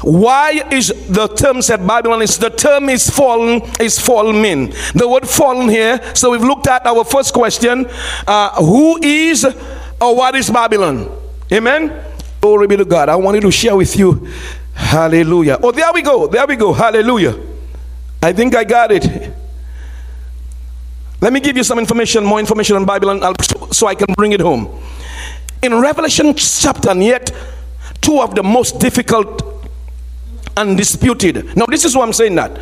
[0.03, 5.09] why is the term said Babylon is the term is fallen is fallen mean the
[5.09, 7.87] word fallen here so we've looked at our first question
[8.27, 9.43] uh, who is
[9.99, 11.09] or what is Babylon
[11.51, 12.12] amen
[12.43, 13.07] glory be to God.
[13.07, 14.27] I wanted to share with you.
[14.73, 15.59] Hallelujah.
[15.63, 16.27] Oh there we go.
[16.27, 16.73] There we go.
[16.73, 17.39] Hallelujah.
[18.21, 19.33] I think I got it.
[21.21, 23.21] Let me give you some information more information on Babylon.
[23.71, 24.67] So I can bring it home.
[25.61, 27.31] In Revelation chapter and yet
[28.01, 29.41] two of the most difficult
[30.57, 31.55] and disputed.
[31.55, 32.59] Now, this is why I'm saying that.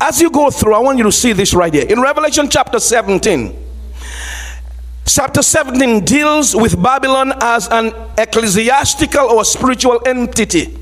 [0.00, 1.86] As you go through, I want you to see this right here.
[1.88, 3.56] In Revelation chapter 17,
[5.06, 10.78] chapter 17 deals with Babylon as an ecclesiastical or spiritual entity.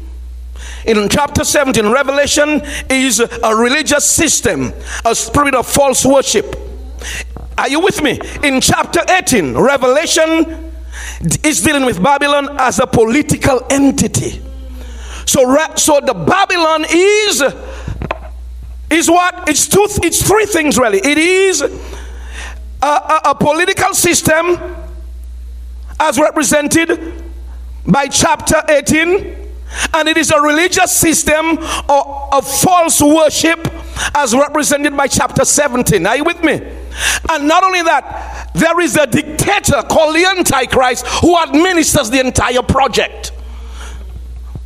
[0.87, 4.73] In chapter 17, Revelation is a religious system,
[5.05, 6.57] a spirit of false worship.
[7.59, 8.21] Are you with me?
[8.43, 10.73] In chapter 18, Revelation
[11.45, 14.43] is dealing with Babylon as a political entity.
[15.27, 17.43] So, so the Babylon is
[18.91, 19.49] is what?
[19.49, 19.87] It's two.
[20.03, 20.99] It's three things really.
[20.99, 21.63] It is
[22.83, 24.59] a, a, a political system
[26.01, 27.23] as represented
[27.87, 29.43] by chapter 18
[29.95, 33.67] and it is a religious system of, of, false worship
[34.15, 36.07] as represented by chapter 17.
[36.07, 36.61] Are you with me?
[37.31, 42.63] And not only that, there is a dictator called the Antichrist who administers the entire
[42.63, 43.33] project.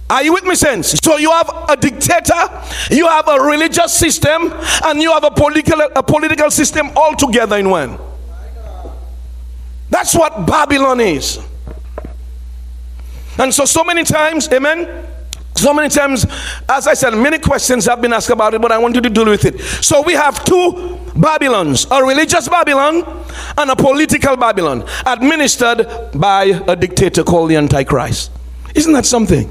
[0.08, 0.92] Are you with me, sense?
[1.02, 4.52] So you have a dictator, you have a religious system,
[4.84, 7.98] and you have a political a political system all together in one.
[9.90, 11.40] That's what Babylon is.
[13.38, 15.06] And so, so many times, amen.
[15.54, 16.26] So many times,
[16.68, 19.10] as I said, many questions have been asked about it, but I want you to
[19.10, 19.60] deal with it.
[19.60, 23.24] So we have two Babylons a religious Babylon
[23.56, 28.30] and a political Babylon, administered by a dictator called the Antichrist.
[28.74, 29.50] Isn't that something?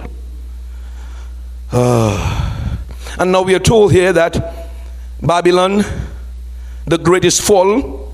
[1.78, 2.78] Uh,
[3.20, 4.72] and now we are told here that
[5.22, 5.84] Babylon,
[6.86, 8.14] the greatest fall,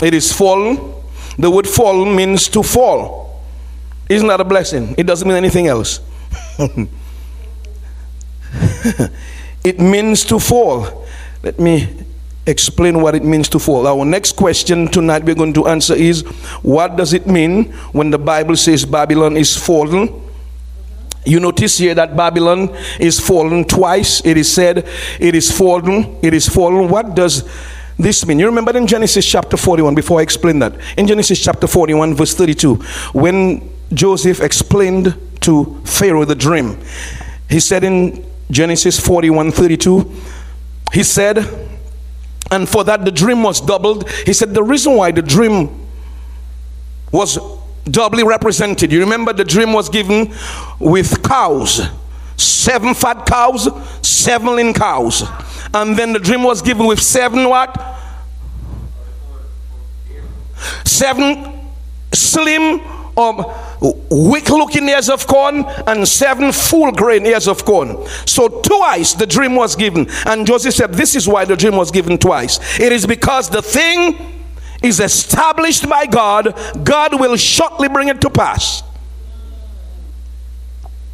[0.00, 1.02] it is fall.
[1.36, 3.42] The word fall means to fall.
[4.08, 4.94] Isn't that a blessing?
[4.96, 5.98] It doesn't mean anything else.
[9.64, 11.04] it means to fall.
[11.42, 12.04] Let me
[12.46, 13.88] explain what it means to fall.
[13.88, 16.22] Our next question tonight we're going to answer is
[16.62, 20.22] what does it mean when the Bible says Babylon is fallen?
[21.24, 24.24] You notice here that Babylon is fallen twice.
[24.24, 24.88] It is said
[25.20, 26.18] it is fallen.
[26.22, 26.88] It is fallen.
[26.88, 27.48] What does
[27.98, 28.38] this mean?
[28.38, 32.34] You remember in Genesis chapter 41, before I explain that, in Genesis chapter 41, verse
[32.34, 32.74] 32,
[33.12, 36.78] when Joseph explained to Pharaoh the dream,
[37.48, 40.10] he said in Genesis 41 32,
[40.92, 41.38] he said,
[42.50, 44.08] and for that the dream was doubled.
[44.10, 45.88] He said, the reason why the dream
[47.10, 47.38] was
[47.84, 48.92] doubly represented.
[48.92, 50.32] You remember the dream was given
[50.78, 51.82] with cows,
[52.36, 53.68] seven fat cows,
[54.06, 55.24] seven lean cows.
[55.74, 57.76] And then the dream was given with seven what?
[60.84, 61.60] Seven
[62.12, 62.80] slim
[63.16, 63.54] or
[64.10, 68.06] weak looking ears of corn and seven full grain ears of corn.
[68.26, 70.06] So twice the dream was given.
[70.26, 72.78] And Joseph said, This is why the dream was given twice.
[72.80, 74.41] It is because the thing
[74.82, 78.82] is established by God, God will shortly bring it to pass.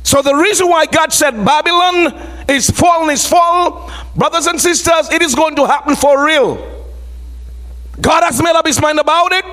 [0.02, 2.14] So the reason why God said Babylon
[2.48, 6.57] is fallen is fall, brothers and sisters, it is going to happen for real.
[8.00, 9.44] God has made up his mind about it,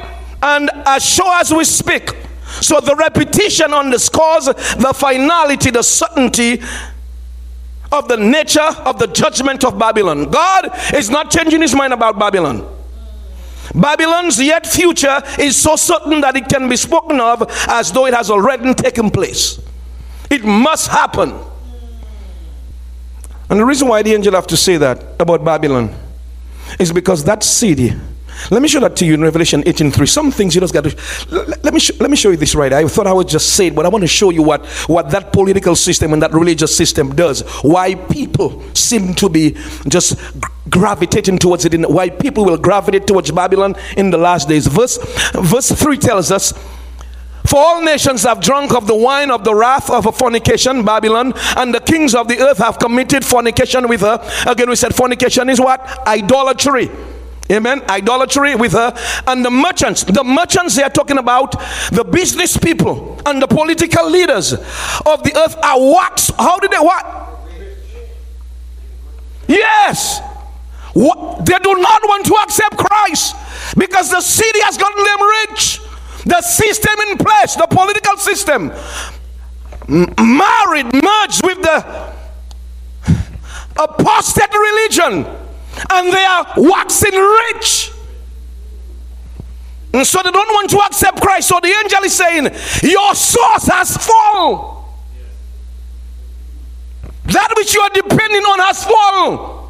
[0.42, 2.16] and as sure as we speak,
[2.62, 6.62] so the repetition underscores the finality, the certainty
[7.92, 10.30] of the nature of the judgment of Babylon.
[10.30, 12.75] God is not changing his mind about Babylon.
[13.76, 18.14] Babylon's yet future is so certain that it can be spoken of as though it
[18.14, 19.60] has already taken place.
[20.30, 21.38] It must happen.
[23.50, 25.94] And the reason why the angel have to say that about Babylon
[26.80, 27.94] is because that city
[28.52, 30.08] let me show that to you in Revelation 18:3.
[30.08, 30.96] Some things you just got to
[31.64, 32.72] let me let me show you this right.
[32.72, 35.10] I thought I would just say it, but I want to show you what what
[35.12, 37.42] that political system and that religious system does.
[37.64, 39.56] Why people seem to be
[39.88, 40.18] just
[40.70, 41.74] gravitating towards it.
[41.74, 44.68] In, why people will gravitate towards Babylon in the last days.
[44.68, 44.98] Verse
[45.34, 46.54] verse 3 tells us
[47.46, 51.74] for all nations have drunk of the wine of the wrath of fornication, Babylon, and
[51.74, 54.20] the kings of the earth have committed fornication with her.
[54.48, 55.80] Again, we said fornication is what?
[56.08, 56.90] Idolatry.
[57.52, 57.84] Amen.
[57.90, 58.94] Idolatry with her.
[59.28, 61.52] And the merchants, the merchants they are talking about,
[61.92, 66.30] the business people and the political leaders of the earth are what?
[66.38, 67.06] How did they what?
[69.48, 70.22] Yes.
[70.94, 71.46] What?
[71.46, 73.36] They do not want to accept Christ
[73.78, 75.82] because the city has gotten them rich.
[76.26, 78.72] The system in place, the political system,
[79.88, 82.14] married, merged with the
[83.78, 85.45] apostate religion
[85.92, 87.92] and they are waxing rich.
[89.94, 91.48] And so they don't want to accept Christ.
[91.48, 92.44] So the angel is saying,
[92.84, 94.84] Your source has fallen.
[97.26, 99.70] That which you are depending on has fallen.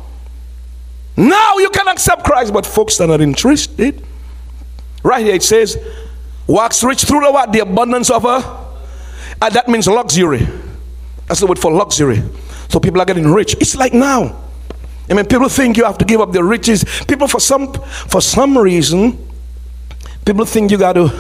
[1.18, 4.04] Now you can accept Christ, but folks that are interested.
[5.04, 5.78] Right here it says,
[6.48, 7.54] wax rich through the what?
[7.54, 8.41] The abundance of her.
[8.41, 8.72] Uh,
[9.41, 10.48] and that means luxury.
[11.28, 12.22] That's the word for luxury.
[12.70, 13.56] So people are getting rich.
[13.60, 14.44] It's like now.
[15.10, 16.84] I mean, people think you have to give up the riches.
[17.08, 19.17] People, for some, for some reason,
[20.25, 21.12] people think you got to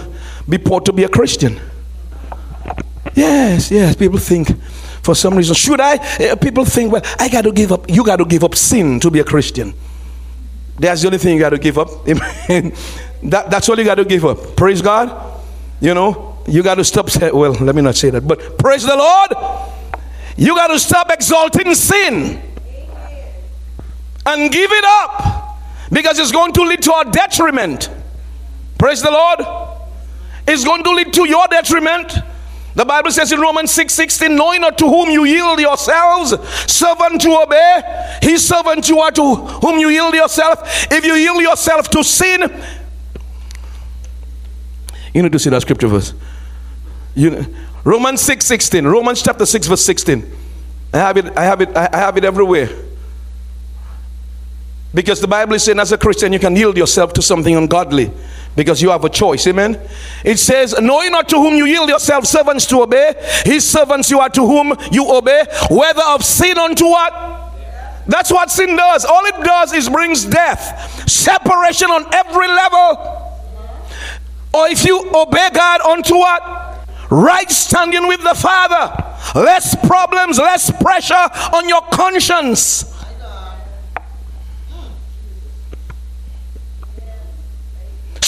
[0.49, 1.59] be poor to be a Christian.
[3.13, 3.95] Yes, yes.
[3.95, 4.49] People think
[5.03, 5.97] for some reason, should I?
[5.97, 7.89] Uh, people think, well, I got to give up.
[7.89, 9.73] You got to give up sin to be a Christian.
[10.79, 12.05] That's the only thing you got to give up.
[12.05, 14.55] that, that's all you got to give up.
[14.57, 15.41] Praise God.
[15.79, 17.09] You know, you got to stop.
[17.33, 19.31] Well, let me not say that, but praise the Lord.
[20.37, 22.41] You got to stop exalting sin
[24.25, 25.59] and give it up
[25.91, 27.89] because it's going to lead to our detriment.
[28.77, 29.39] Praise the Lord.
[30.47, 32.13] It's going to lead to your detriment.
[32.75, 36.31] The Bible says in Romans 6 16, knowing not to whom you yield yourselves,
[36.69, 40.59] servant to obey, his servant you are to whom you yield yourself.
[40.91, 42.41] If you yield yourself to sin,
[45.13, 46.13] you need to see that scripture verse.
[47.15, 47.45] You know,
[47.85, 50.29] Romans 6 16, Romans chapter 6, verse 16.
[50.93, 52.69] I have it, I have it, I have it everywhere.
[54.95, 58.11] Because the Bible is saying, as a Christian, you can yield yourself to something ungodly
[58.55, 59.45] because you have a choice.
[59.45, 59.77] Amen.
[60.23, 64.19] It says, Knowing not to whom you yield yourself servants to obey, his servants you
[64.21, 67.11] are to whom you obey, whether of sin unto what?
[68.07, 69.03] That's what sin does.
[69.03, 73.21] All it does is brings death, separation on every level.
[74.53, 76.87] Or if you obey God unto what?
[77.11, 79.03] Right standing with the Father.
[79.37, 81.13] Less problems, less pressure
[81.53, 82.94] on your conscience.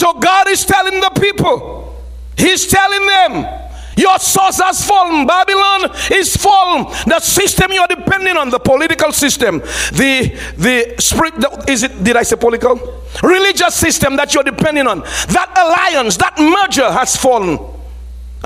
[0.08, 1.94] So God is telling the people,
[2.38, 3.62] He's telling them,
[3.98, 5.28] your source has fallen.
[5.28, 6.86] Babylon is fallen.
[7.08, 9.60] The system you are depending on, the political system,
[9.92, 11.36] the the spirit.
[11.36, 12.04] The, is it?
[12.06, 13.04] Did I say political?
[13.22, 15.00] Religious system that you're depending on.
[15.00, 17.60] That alliance, that merger has fallen,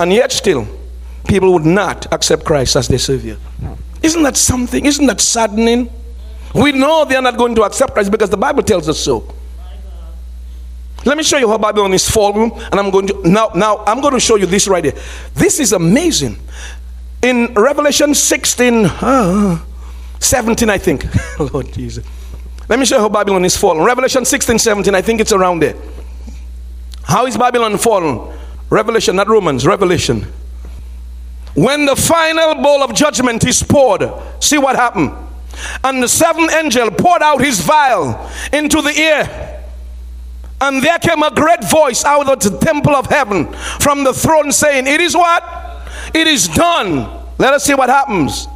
[0.00, 0.66] and yet still,
[1.28, 3.36] people would not accept Christ as their savior.
[4.02, 4.84] Isn't that something?
[4.84, 5.90] Isn't that saddening?
[6.56, 9.32] We know they are not going to accept Christ because the Bible tells us so.
[11.04, 13.50] Let me show you how Babylon is fallen, and I'm going to now.
[13.54, 14.94] Now I'm going to show you this right here.
[15.34, 16.38] This is amazing.
[17.22, 19.58] In Revelation 16, uh,
[20.18, 21.04] 17, I think.
[21.52, 22.04] Lord Jesus.
[22.68, 23.84] Let me show you how Babylon is fallen.
[23.84, 25.76] Revelation 16, 17, I think it's around there.
[27.04, 28.36] How is Babylon fallen?
[28.70, 30.26] Revelation, not Romans, Revelation.
[31.54, 34.08] When the final bowl of judgment is poured,
[34.40, 35.12] see what happened.
[35.84, 39.61] And the seventh angel poured out his vial into the air
[40.62, 44.52] and there came a great voice out of the temple of heaven from the throne
[44.52, 45.42] saying, It is what?
[46.14, 47.08] It is done.
[47.38, 48.46] Let us see what happens.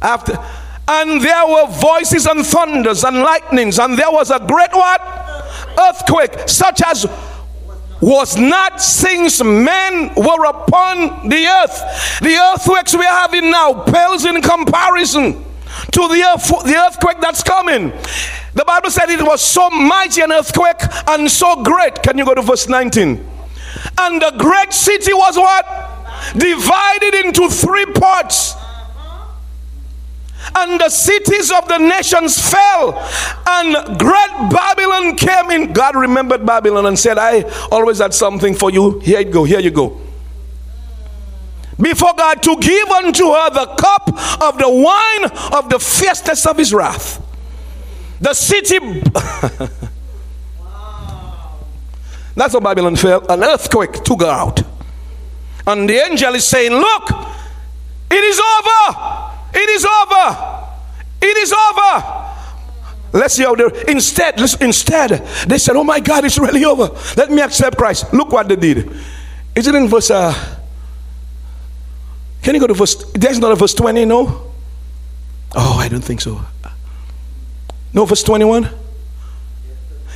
[0.00, 0.38] After
[0.86, 5.00] and there were voices and thunders and lightnings, and there was a great what?
[5.80, 7.06] Earthquake, such as
[8.00, 12.20] was not since men were upon the earth.
[12.20, 15.44] The earthquakes we are having now pales in comparison
[15.90, 17.92] to the, earth, the earthquake that's coming.
[18.54, 22.02] The Bible said it was so mighty an earthquake and so great.
[22.02, 23.08] Can you go to verse 19?
[23.98, 25.64] And the great city was what?
[26.36, 28.54] Divided into three parts.
[30.54, 32.98] And the cities of the nations fell,
[33.46, 35.72] and great Babylon came in.
[35.72, 38.98] God remembered Babylon and said, I always had something for you.
[39.00, 40.00] Here you go, here you go
[41.82, 44.08] before God to give unto her the cup
[44.40, 47.20] of the wine of the fierceness of his wrath.
[48.20, 48.78] The city.
[52.34, 53.26] That's what Babylon fell.
[53.28, 54.62] An earthquake took her out.
[55.66, 57.10] And the angel is saying, Look,
[58.10, 59.40] it is over.
[59.54, 60.68] It is over.
[61.20, 62.28] It is over.
[63.12, 65.10] Let's see how they instead, instead,
[65.46, 66.88] they said, Oh my God, it's really over.
[67.16, 68.12] Let me accept Christ.
[68.14, 68.90] Look what they did.
[69.54, 70.32] Is it in verse uh,
[72.42, 72.96] can you go to verse?
[73.12, 74.52] There's not a verse 20, no?
[75.54, 76.40] Oh, I don't think so.
[77.92, 78.68] No, verse 21?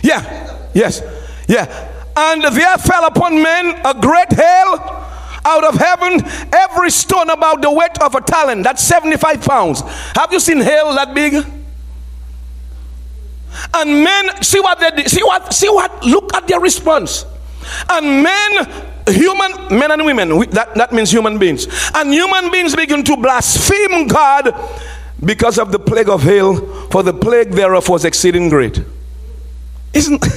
[0.03, 1.03] Yeah, yes,
[1.49, 1.93] yeah.
[2.17, 5.05] And there fell upon men a great hail
[5.45, 6.21] out of heaven,
[6.53, 8.65] every stone about the weight of a talent.
[8.65, 9.83] That's 75 pounds.
[10.15, 11.35] Have you seen hail that big?
[13.75, 15.11] And men, see what they did.
[15.11, 17.25] See what, see what, look at their response.
[17.89, 21.67] And men human men and women that, that means human beings.
[21.95, 24.55] And human beings begin to blaspheme god
[25.25, 28.83] because of the plague of hail for the plague thereof was exceeding great.
[29.95, 30.25] Isn't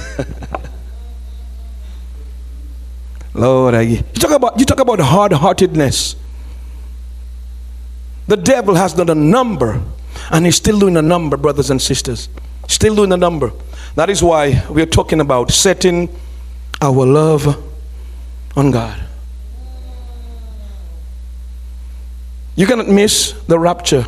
[3.34, 6.16] lord I, you talk about you talk about hard-heartedness.
[8.28, 9.82] The devil has done a number
[10.32, 12.30] and he's still doing a number brothers and sisters.
[12.68, 13.52] Still doing a number.
[13.96, 16.16] That is why we're talking about setting
[16.82, 17.69] our love
[18.60, 19.00] on God.
[22.56, 24.06] You cannot miss the rapture.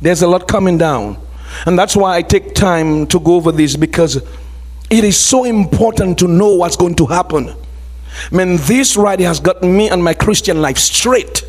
[0.00, 1.18] There's a lot coming down.
[1.66, 4.16] And that's why I take time to go over this because
[4.90, 7.54] it is so important to know what's going to happen.
[8.30, 11.44] Man, this ride has got me and my Christian life straight.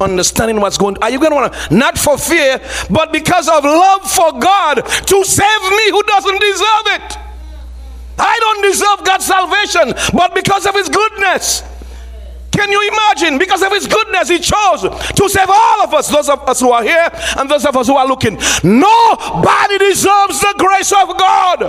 [0.00, 3.64] Understanding what's going Are you going to want to, not for fear, but because of
[3.64, 7.27] love for God to save me who doesn't deserve it?
[8.18, 11.62] I don't deserve God's salvation, but because of His goodness.
[12.58, 13.38] Can you imagine?
[13.38, 16.72] Because of his goodness, he chose to save all of us, those of us who
[16.72, 18.34] are here and those of us who are looking.
[18.64, 21.60] Nobody deserves the grace of God.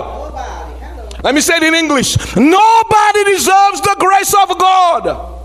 [1.22, 2.16] Let me say it in English.
[2.34, 5.36] Nobody deserves the grace of God.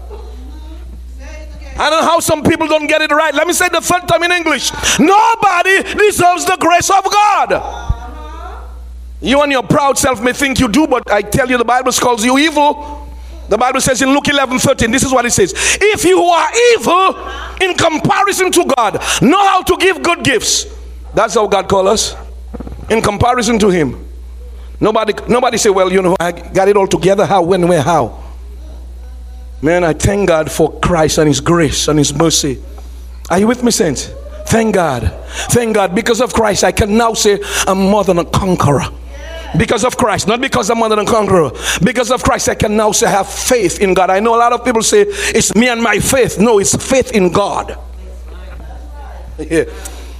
[1.77, 3.35] I don't know how some people don't get it right.
[3.35, 4.71] Let me say the third time in English.
[4.97, 7.94] Nobody deserves the grace of God.
[9.25, 11.91] You and your proud self may think you do, but I tell you, the Bible
[11.93, 13.09] calls you evil.
[13.49, 15.51] The Bible says in Luke 11 13, this is what it says.
[15.55, 17.17] If you are evil
[17.59, 20.67] in comparison to God know how to give good gifts,
[21.15, 22.15] that's how God calls us.
[22.91, 24.07] In comparison to Him.
[24.79, 27.25] Nobody nobody say, Well, you know, I got it all together.
[27.25, 28.23] How, when, where, how?
[29.63, 32.61] Man, I thank God for Christ and His grace and His mercy.
[33.31, 34.11] Are you with me, saints?
[34.45, 35.11] Thank God.
[35.49, 35.95] Thank God.
[35.95, 38.85] Because of Christ, I can now say I'm more than a conqueror.
[39.57, 41.51] Because of Christ, not because I'm than a conqueror.
[41.83, 44.09] Because of Christ, I can now say have faith in God.
[44.09, 46.39] I know a lot of people say it's me and my faith.
[46.39, 47.77] No, it's faith in God.
[49.37, 49.65] Yeah.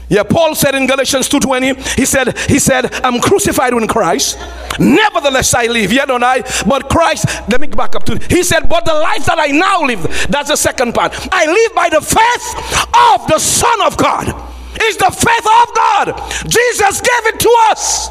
[0.07, 4.38] Yeah, Paul said in Galatians 2:20, he said, he said, I'm crucified with Christ.
[4.79, 8.69] Nevertheless, I live, yet don't I, but Christ, let me back up to He said,
[8.69, 11.11] But the life that I now live, that's the second part.
[11.31, 14.27] I live by the faith of the Son of God.
[14.75, 16.49] It's the faith of God.
[16.49, 18.09] Jesus gave it to us.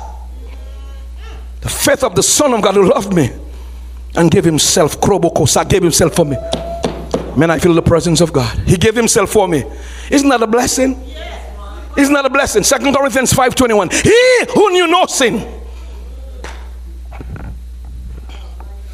[1.64, 3.30] The faith of the Son of God who loved me
[4.14, 6.36] and gave himself, Krobokosa, gave himself for me.
[7.38, 8.56] Man, I feel the presence of God.
[8.68, 9.64] He gave himself for me.
[10.10, 11.02] Isn't that a blessing?
[11.96, 12.64] Isn't that a blessing?
[12.64, 13.90] Second Corinthians 5:21.
[13.90, 15.38] He who knew no sin.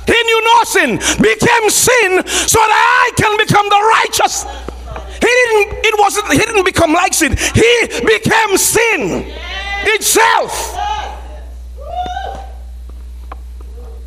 [0.06, 4.44] He knew no sin, became sin so that I can become the righteous.
[5.20, 7.36] He didn't, it wasn't, he didn't become like sin.
[7.36, 9.32] He became sin
[9.86, 10.79] itself.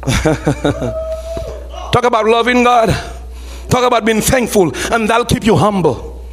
[1.91, 2.89] Talk about loving God.
[3.69, 6.25] Talk about being thankful, and that'll keep you humble.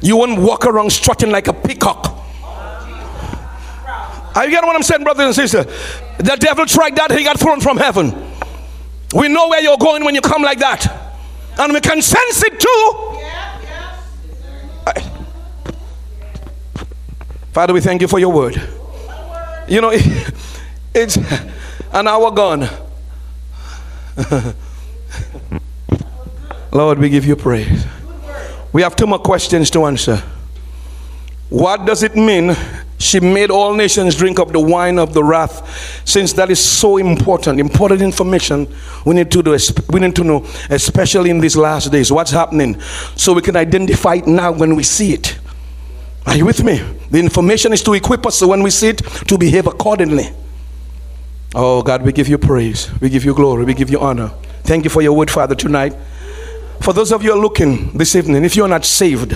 [0.00, 2.12] You won't walk around strutting like a peacock.
[4.34, 5.66] Are you getting what I'm saying, brothers and sisters?
[6.18, 8.12] The devil tried that, he got thrown from heaven.
[9.14, 10.86] We know where you're going when you come like that,
[11.58, 13.16] and we can sense it too.
[17.52, 18.60] Father, we thank you for your word.
[19.66, 19.90] You know,
[20.94, 21.16] it's
[21.92, 22.68] an hour gone.
[26.72, 27.86] Lord, we give you praise.
[28.72, 30.22] We have two more questions to answer.
[31.48, 32.56] What does it mean
[32.98, 36.02] she made all nations drink of the wine of the wrath?
[36.06, 38.66] Since that is so important, important information
[39.04, 39.56] we need to do,
[39.90, 42.80] we need to know, especially in these last days, what's happening,
[43.14, 45.38] so we can identify it now when we see it.
[46.26, 46.82] Are you with me?
[47.10, 50.30] The information is to equip us so when we see it to behave accordingly.
[51.54, 54.30] Oh God, we give you praise, we give you glory, we give you honor.
[54.64, 55.94] Thank you for your word, Father, tonight.
[56.80, 59.34] For those of you are looking this evening, if you're not saved,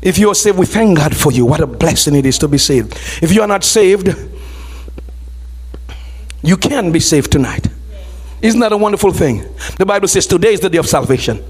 [0.00, 1.46] if you are saved, we thank God for you.
[1.46, 2.92] What a blessing it is to be saved.
[3.22, 4.08] If you are not saved,
[6.42, 7.68] you can be saved tonight.
[8.40, 9.44] Isn't that a wonderful thing?
[9.78, 11.42] The Bible says today is the day of salvation.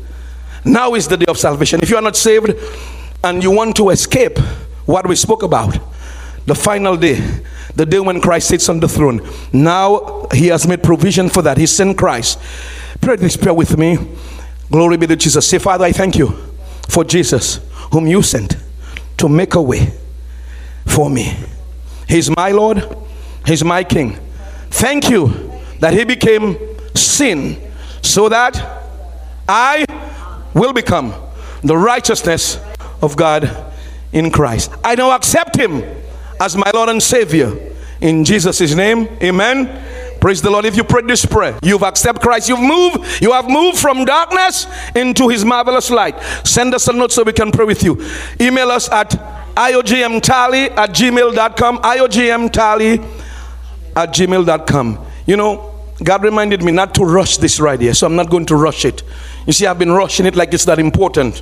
[0.64, 1.80] Now is the day of salvation.
[1.82, 2.52] If you are not saved
[3.24, 4.38] and you want to escape
[4.84, 5.78] what we spoke about,
[6.44, 7.16] the final day,
[7.74, 11.58] the day when Christ sits on the throne, now He has made provision for that.
[11.58, 12.38] He sent Christ.
[13.00, 13.98] Pray this prayer with me.
[14.70, 15.48] Glory be to Jesus.
[15.48, 16.28] Say, Father, I thank you
[16.88, 17.60] for Jesus,
[17.92, 18.56] whom you sent
[19.18, 19.92] to make a way
[20.86, 21.36] for me.
[22.08, 22.84] He's my Lord,
[23.46, 24.18] He's my King.
[24.70, 26.56] Thank you that He became
[26.94, 27.56] sin
[28.02, 28.56] so that
[29.48, 29.84] I
[30.54, 31.14] will become
[31.62, 32.58] the righteousness
[33.00, 33.72] of God
[34.12, 34.70] in Christ.
[34.84, 35.82] I now accept Him
[36.42, 37.56] as my Lord and Savior.
[38.00, 40.18] In Jesus' name, amen.
[40.20, 40.64] Praise the Lord.
[40.64, 42.48] If you pray this prayer, you've accepted Christ.
[42.48, 43.22] You've moved.
[43.22, 44.66] You have moved from darkness
[44.96, 46.20] into his marvelous light.
[46.44, 48.04] Send us a note so we can pray with you.
[48.40, 49.10] Email us at
[49.54, 51.78] iogmtally at gmail.com.
[51.78, 53.20] iogmtally
[53.94, 55.06] at gmail.com.
[55.26, 58.46] You know, God reminded me not to rush this right here, so I'm not going
[58.46, 59.04] to rush it.
[59.46, 61.40] You see, I've been rushing it like it's that important.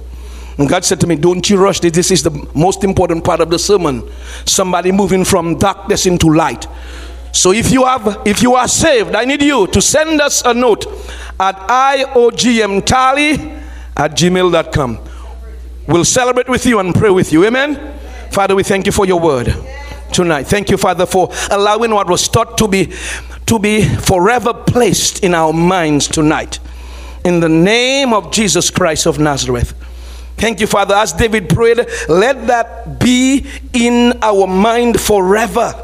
[0.59, 1.93] And God said to me, Don't you rush this.
[1.93, 4.09] This is the most important part of the sermon.
[4.45, 6.67] Somebody moving from darkness into light.
[7.33, 10.53] So if you have if you are saved, I need you to send us a
[10.53, 10.87] note
[11.39, 13.63] at iogmtally
[13.97, 14.99] at gmail.com.
[15.87, 17.45] We'll celebrate with you and pray with you.
[17.47, 17.99] Amen.
[18.31, 19.55] Father, we thank you for your word
[20.13, 20.45] tonight.
[20.45, 22.93] Thank you, Father, for allowing what was taught to be
[23.47, 26.59] to be forever placed in our minds tonight.
[27.25, 29.75] In the name of Jesus Christ of Nazareth.
[30.41, 30.95] Thank you, Father.
[30.95, 35.75] As David prayed, let that be in our mind forever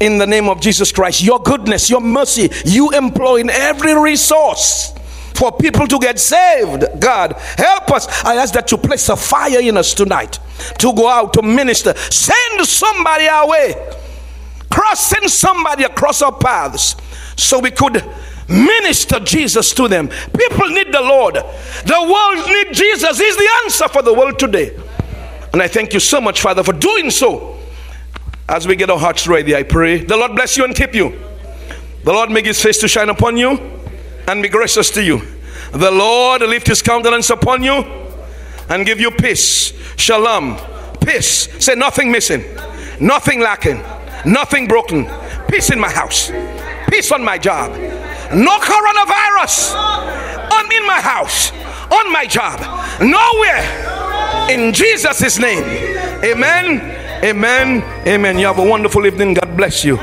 [0.00, 1.22] in the name of Jesus Christ.
[1.22, 4.94] Your goodness, your mercy, you employ in every resource
[5.34, 6.84] for people to get saved.
[6.98, 8.08] God, help us.
[8.24, 10.38] I ask that you place a fire in us tonight
[10.78, 11.92] to go out to minister.
[11.94, 13.74] Send somebody our way.
[14.70, 16.96] Crossing somebody across our paths
[17.36, 18.02] so we could
[18.48, 20.08] minister Jesus to them.
[20.08, 21.34] People need the Lord.
[21.34, 23.18] The world need Jesus.
[23.18, 24.76] He's the answer for the world today.
[25.52, 27.58] And I thank you so much, Father, for doing so.
[28.48, 31.18] As we get our hearts ready, I pray the Lord bless you and keep you.
[32.04, 33.58] The Lord make his face to shine upon you
[34.28, 35.20] and be gracious to you.
[35.72, 37.84] The Lord lift his countenance upon you
[38.68, 39.72] and give you peace.
[39.96, 40.58] Shalom.
[41.00, 41.48] Peace.
[41.64, 42.44] Say nothing missing,
[43.00, 43.82] nothing lacking,
[44.24, 45.08] nothing broken.
[45.48, 46.32] Peace in my house,
[46.88, 47.70] peace on my job.
[48.34, 51.52] No coronavirus on in my house,
[51.90, 52.60] on my job,
[53.00, 53.86] nowhere.
[54.50, 55.64] In Jesus' name.
[56.24, 57.24] Amen.
[57.24, 57.82] Amen.
[58.06, 58.38] Amen.
[58.38, 59.34] You have a wonderful evening.
[59.34, 59.98] God bless you.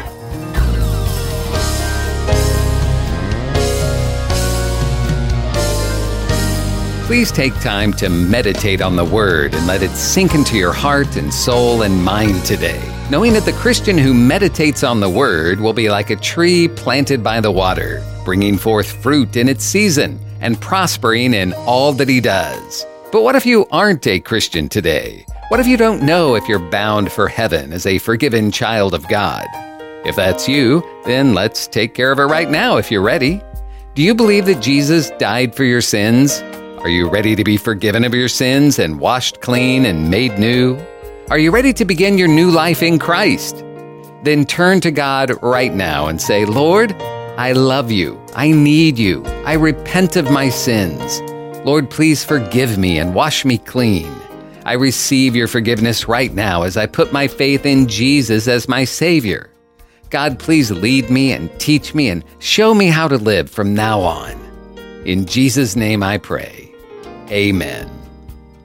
[7.06, 11.16] Please take time to meditate on the Word and let it sink into your heart
[11.16, 15.74] and soul and mind today, knowing that the Christian who meditates on the Word will
[15.74, 20.60] be like a tree planted by the water, bringing forth fruit in its season and
[20.60, 22.86] prospering in all that he does.
[23.12, 25.26] But what if you aren't a Christian today?
[25.50, 29.08] What if you don't know if you're bound for heaven as a forgiven child of
[29.08, 29.46] God?
[30.06, 33.42] If that's you, then let's take care of it right now if you're ready.
[33.96, 36.42] Do you believe that Jesus died for your sins?
[36.80, 40.78] Are you ready to be forgiven of your sins and washed clean and made new?
[41.30, 43.64] Are you ready to begin your new life in Christ?
[44.24, 46.92] Then turn to God right now and say, Lord,
[47.38, 48.24] I love you.
[48.36, 49.26] I need you.
[49.46, 51.20] I repent of my sins.
[51.66, 54.14] Lord, please forgive me and wash me clean.
[54.66, 58.84] I receive your forgiveness right now as I put my faith in Jesus as my
[58.84, 59.50] Savior.
[60.12, 64.00] God, please lead me and teach me and show me how to live from now
[64.02, 64.40] on.
[65.06, 66.72] In Jesus' name I pray.
[67.32, 68.03] Amen.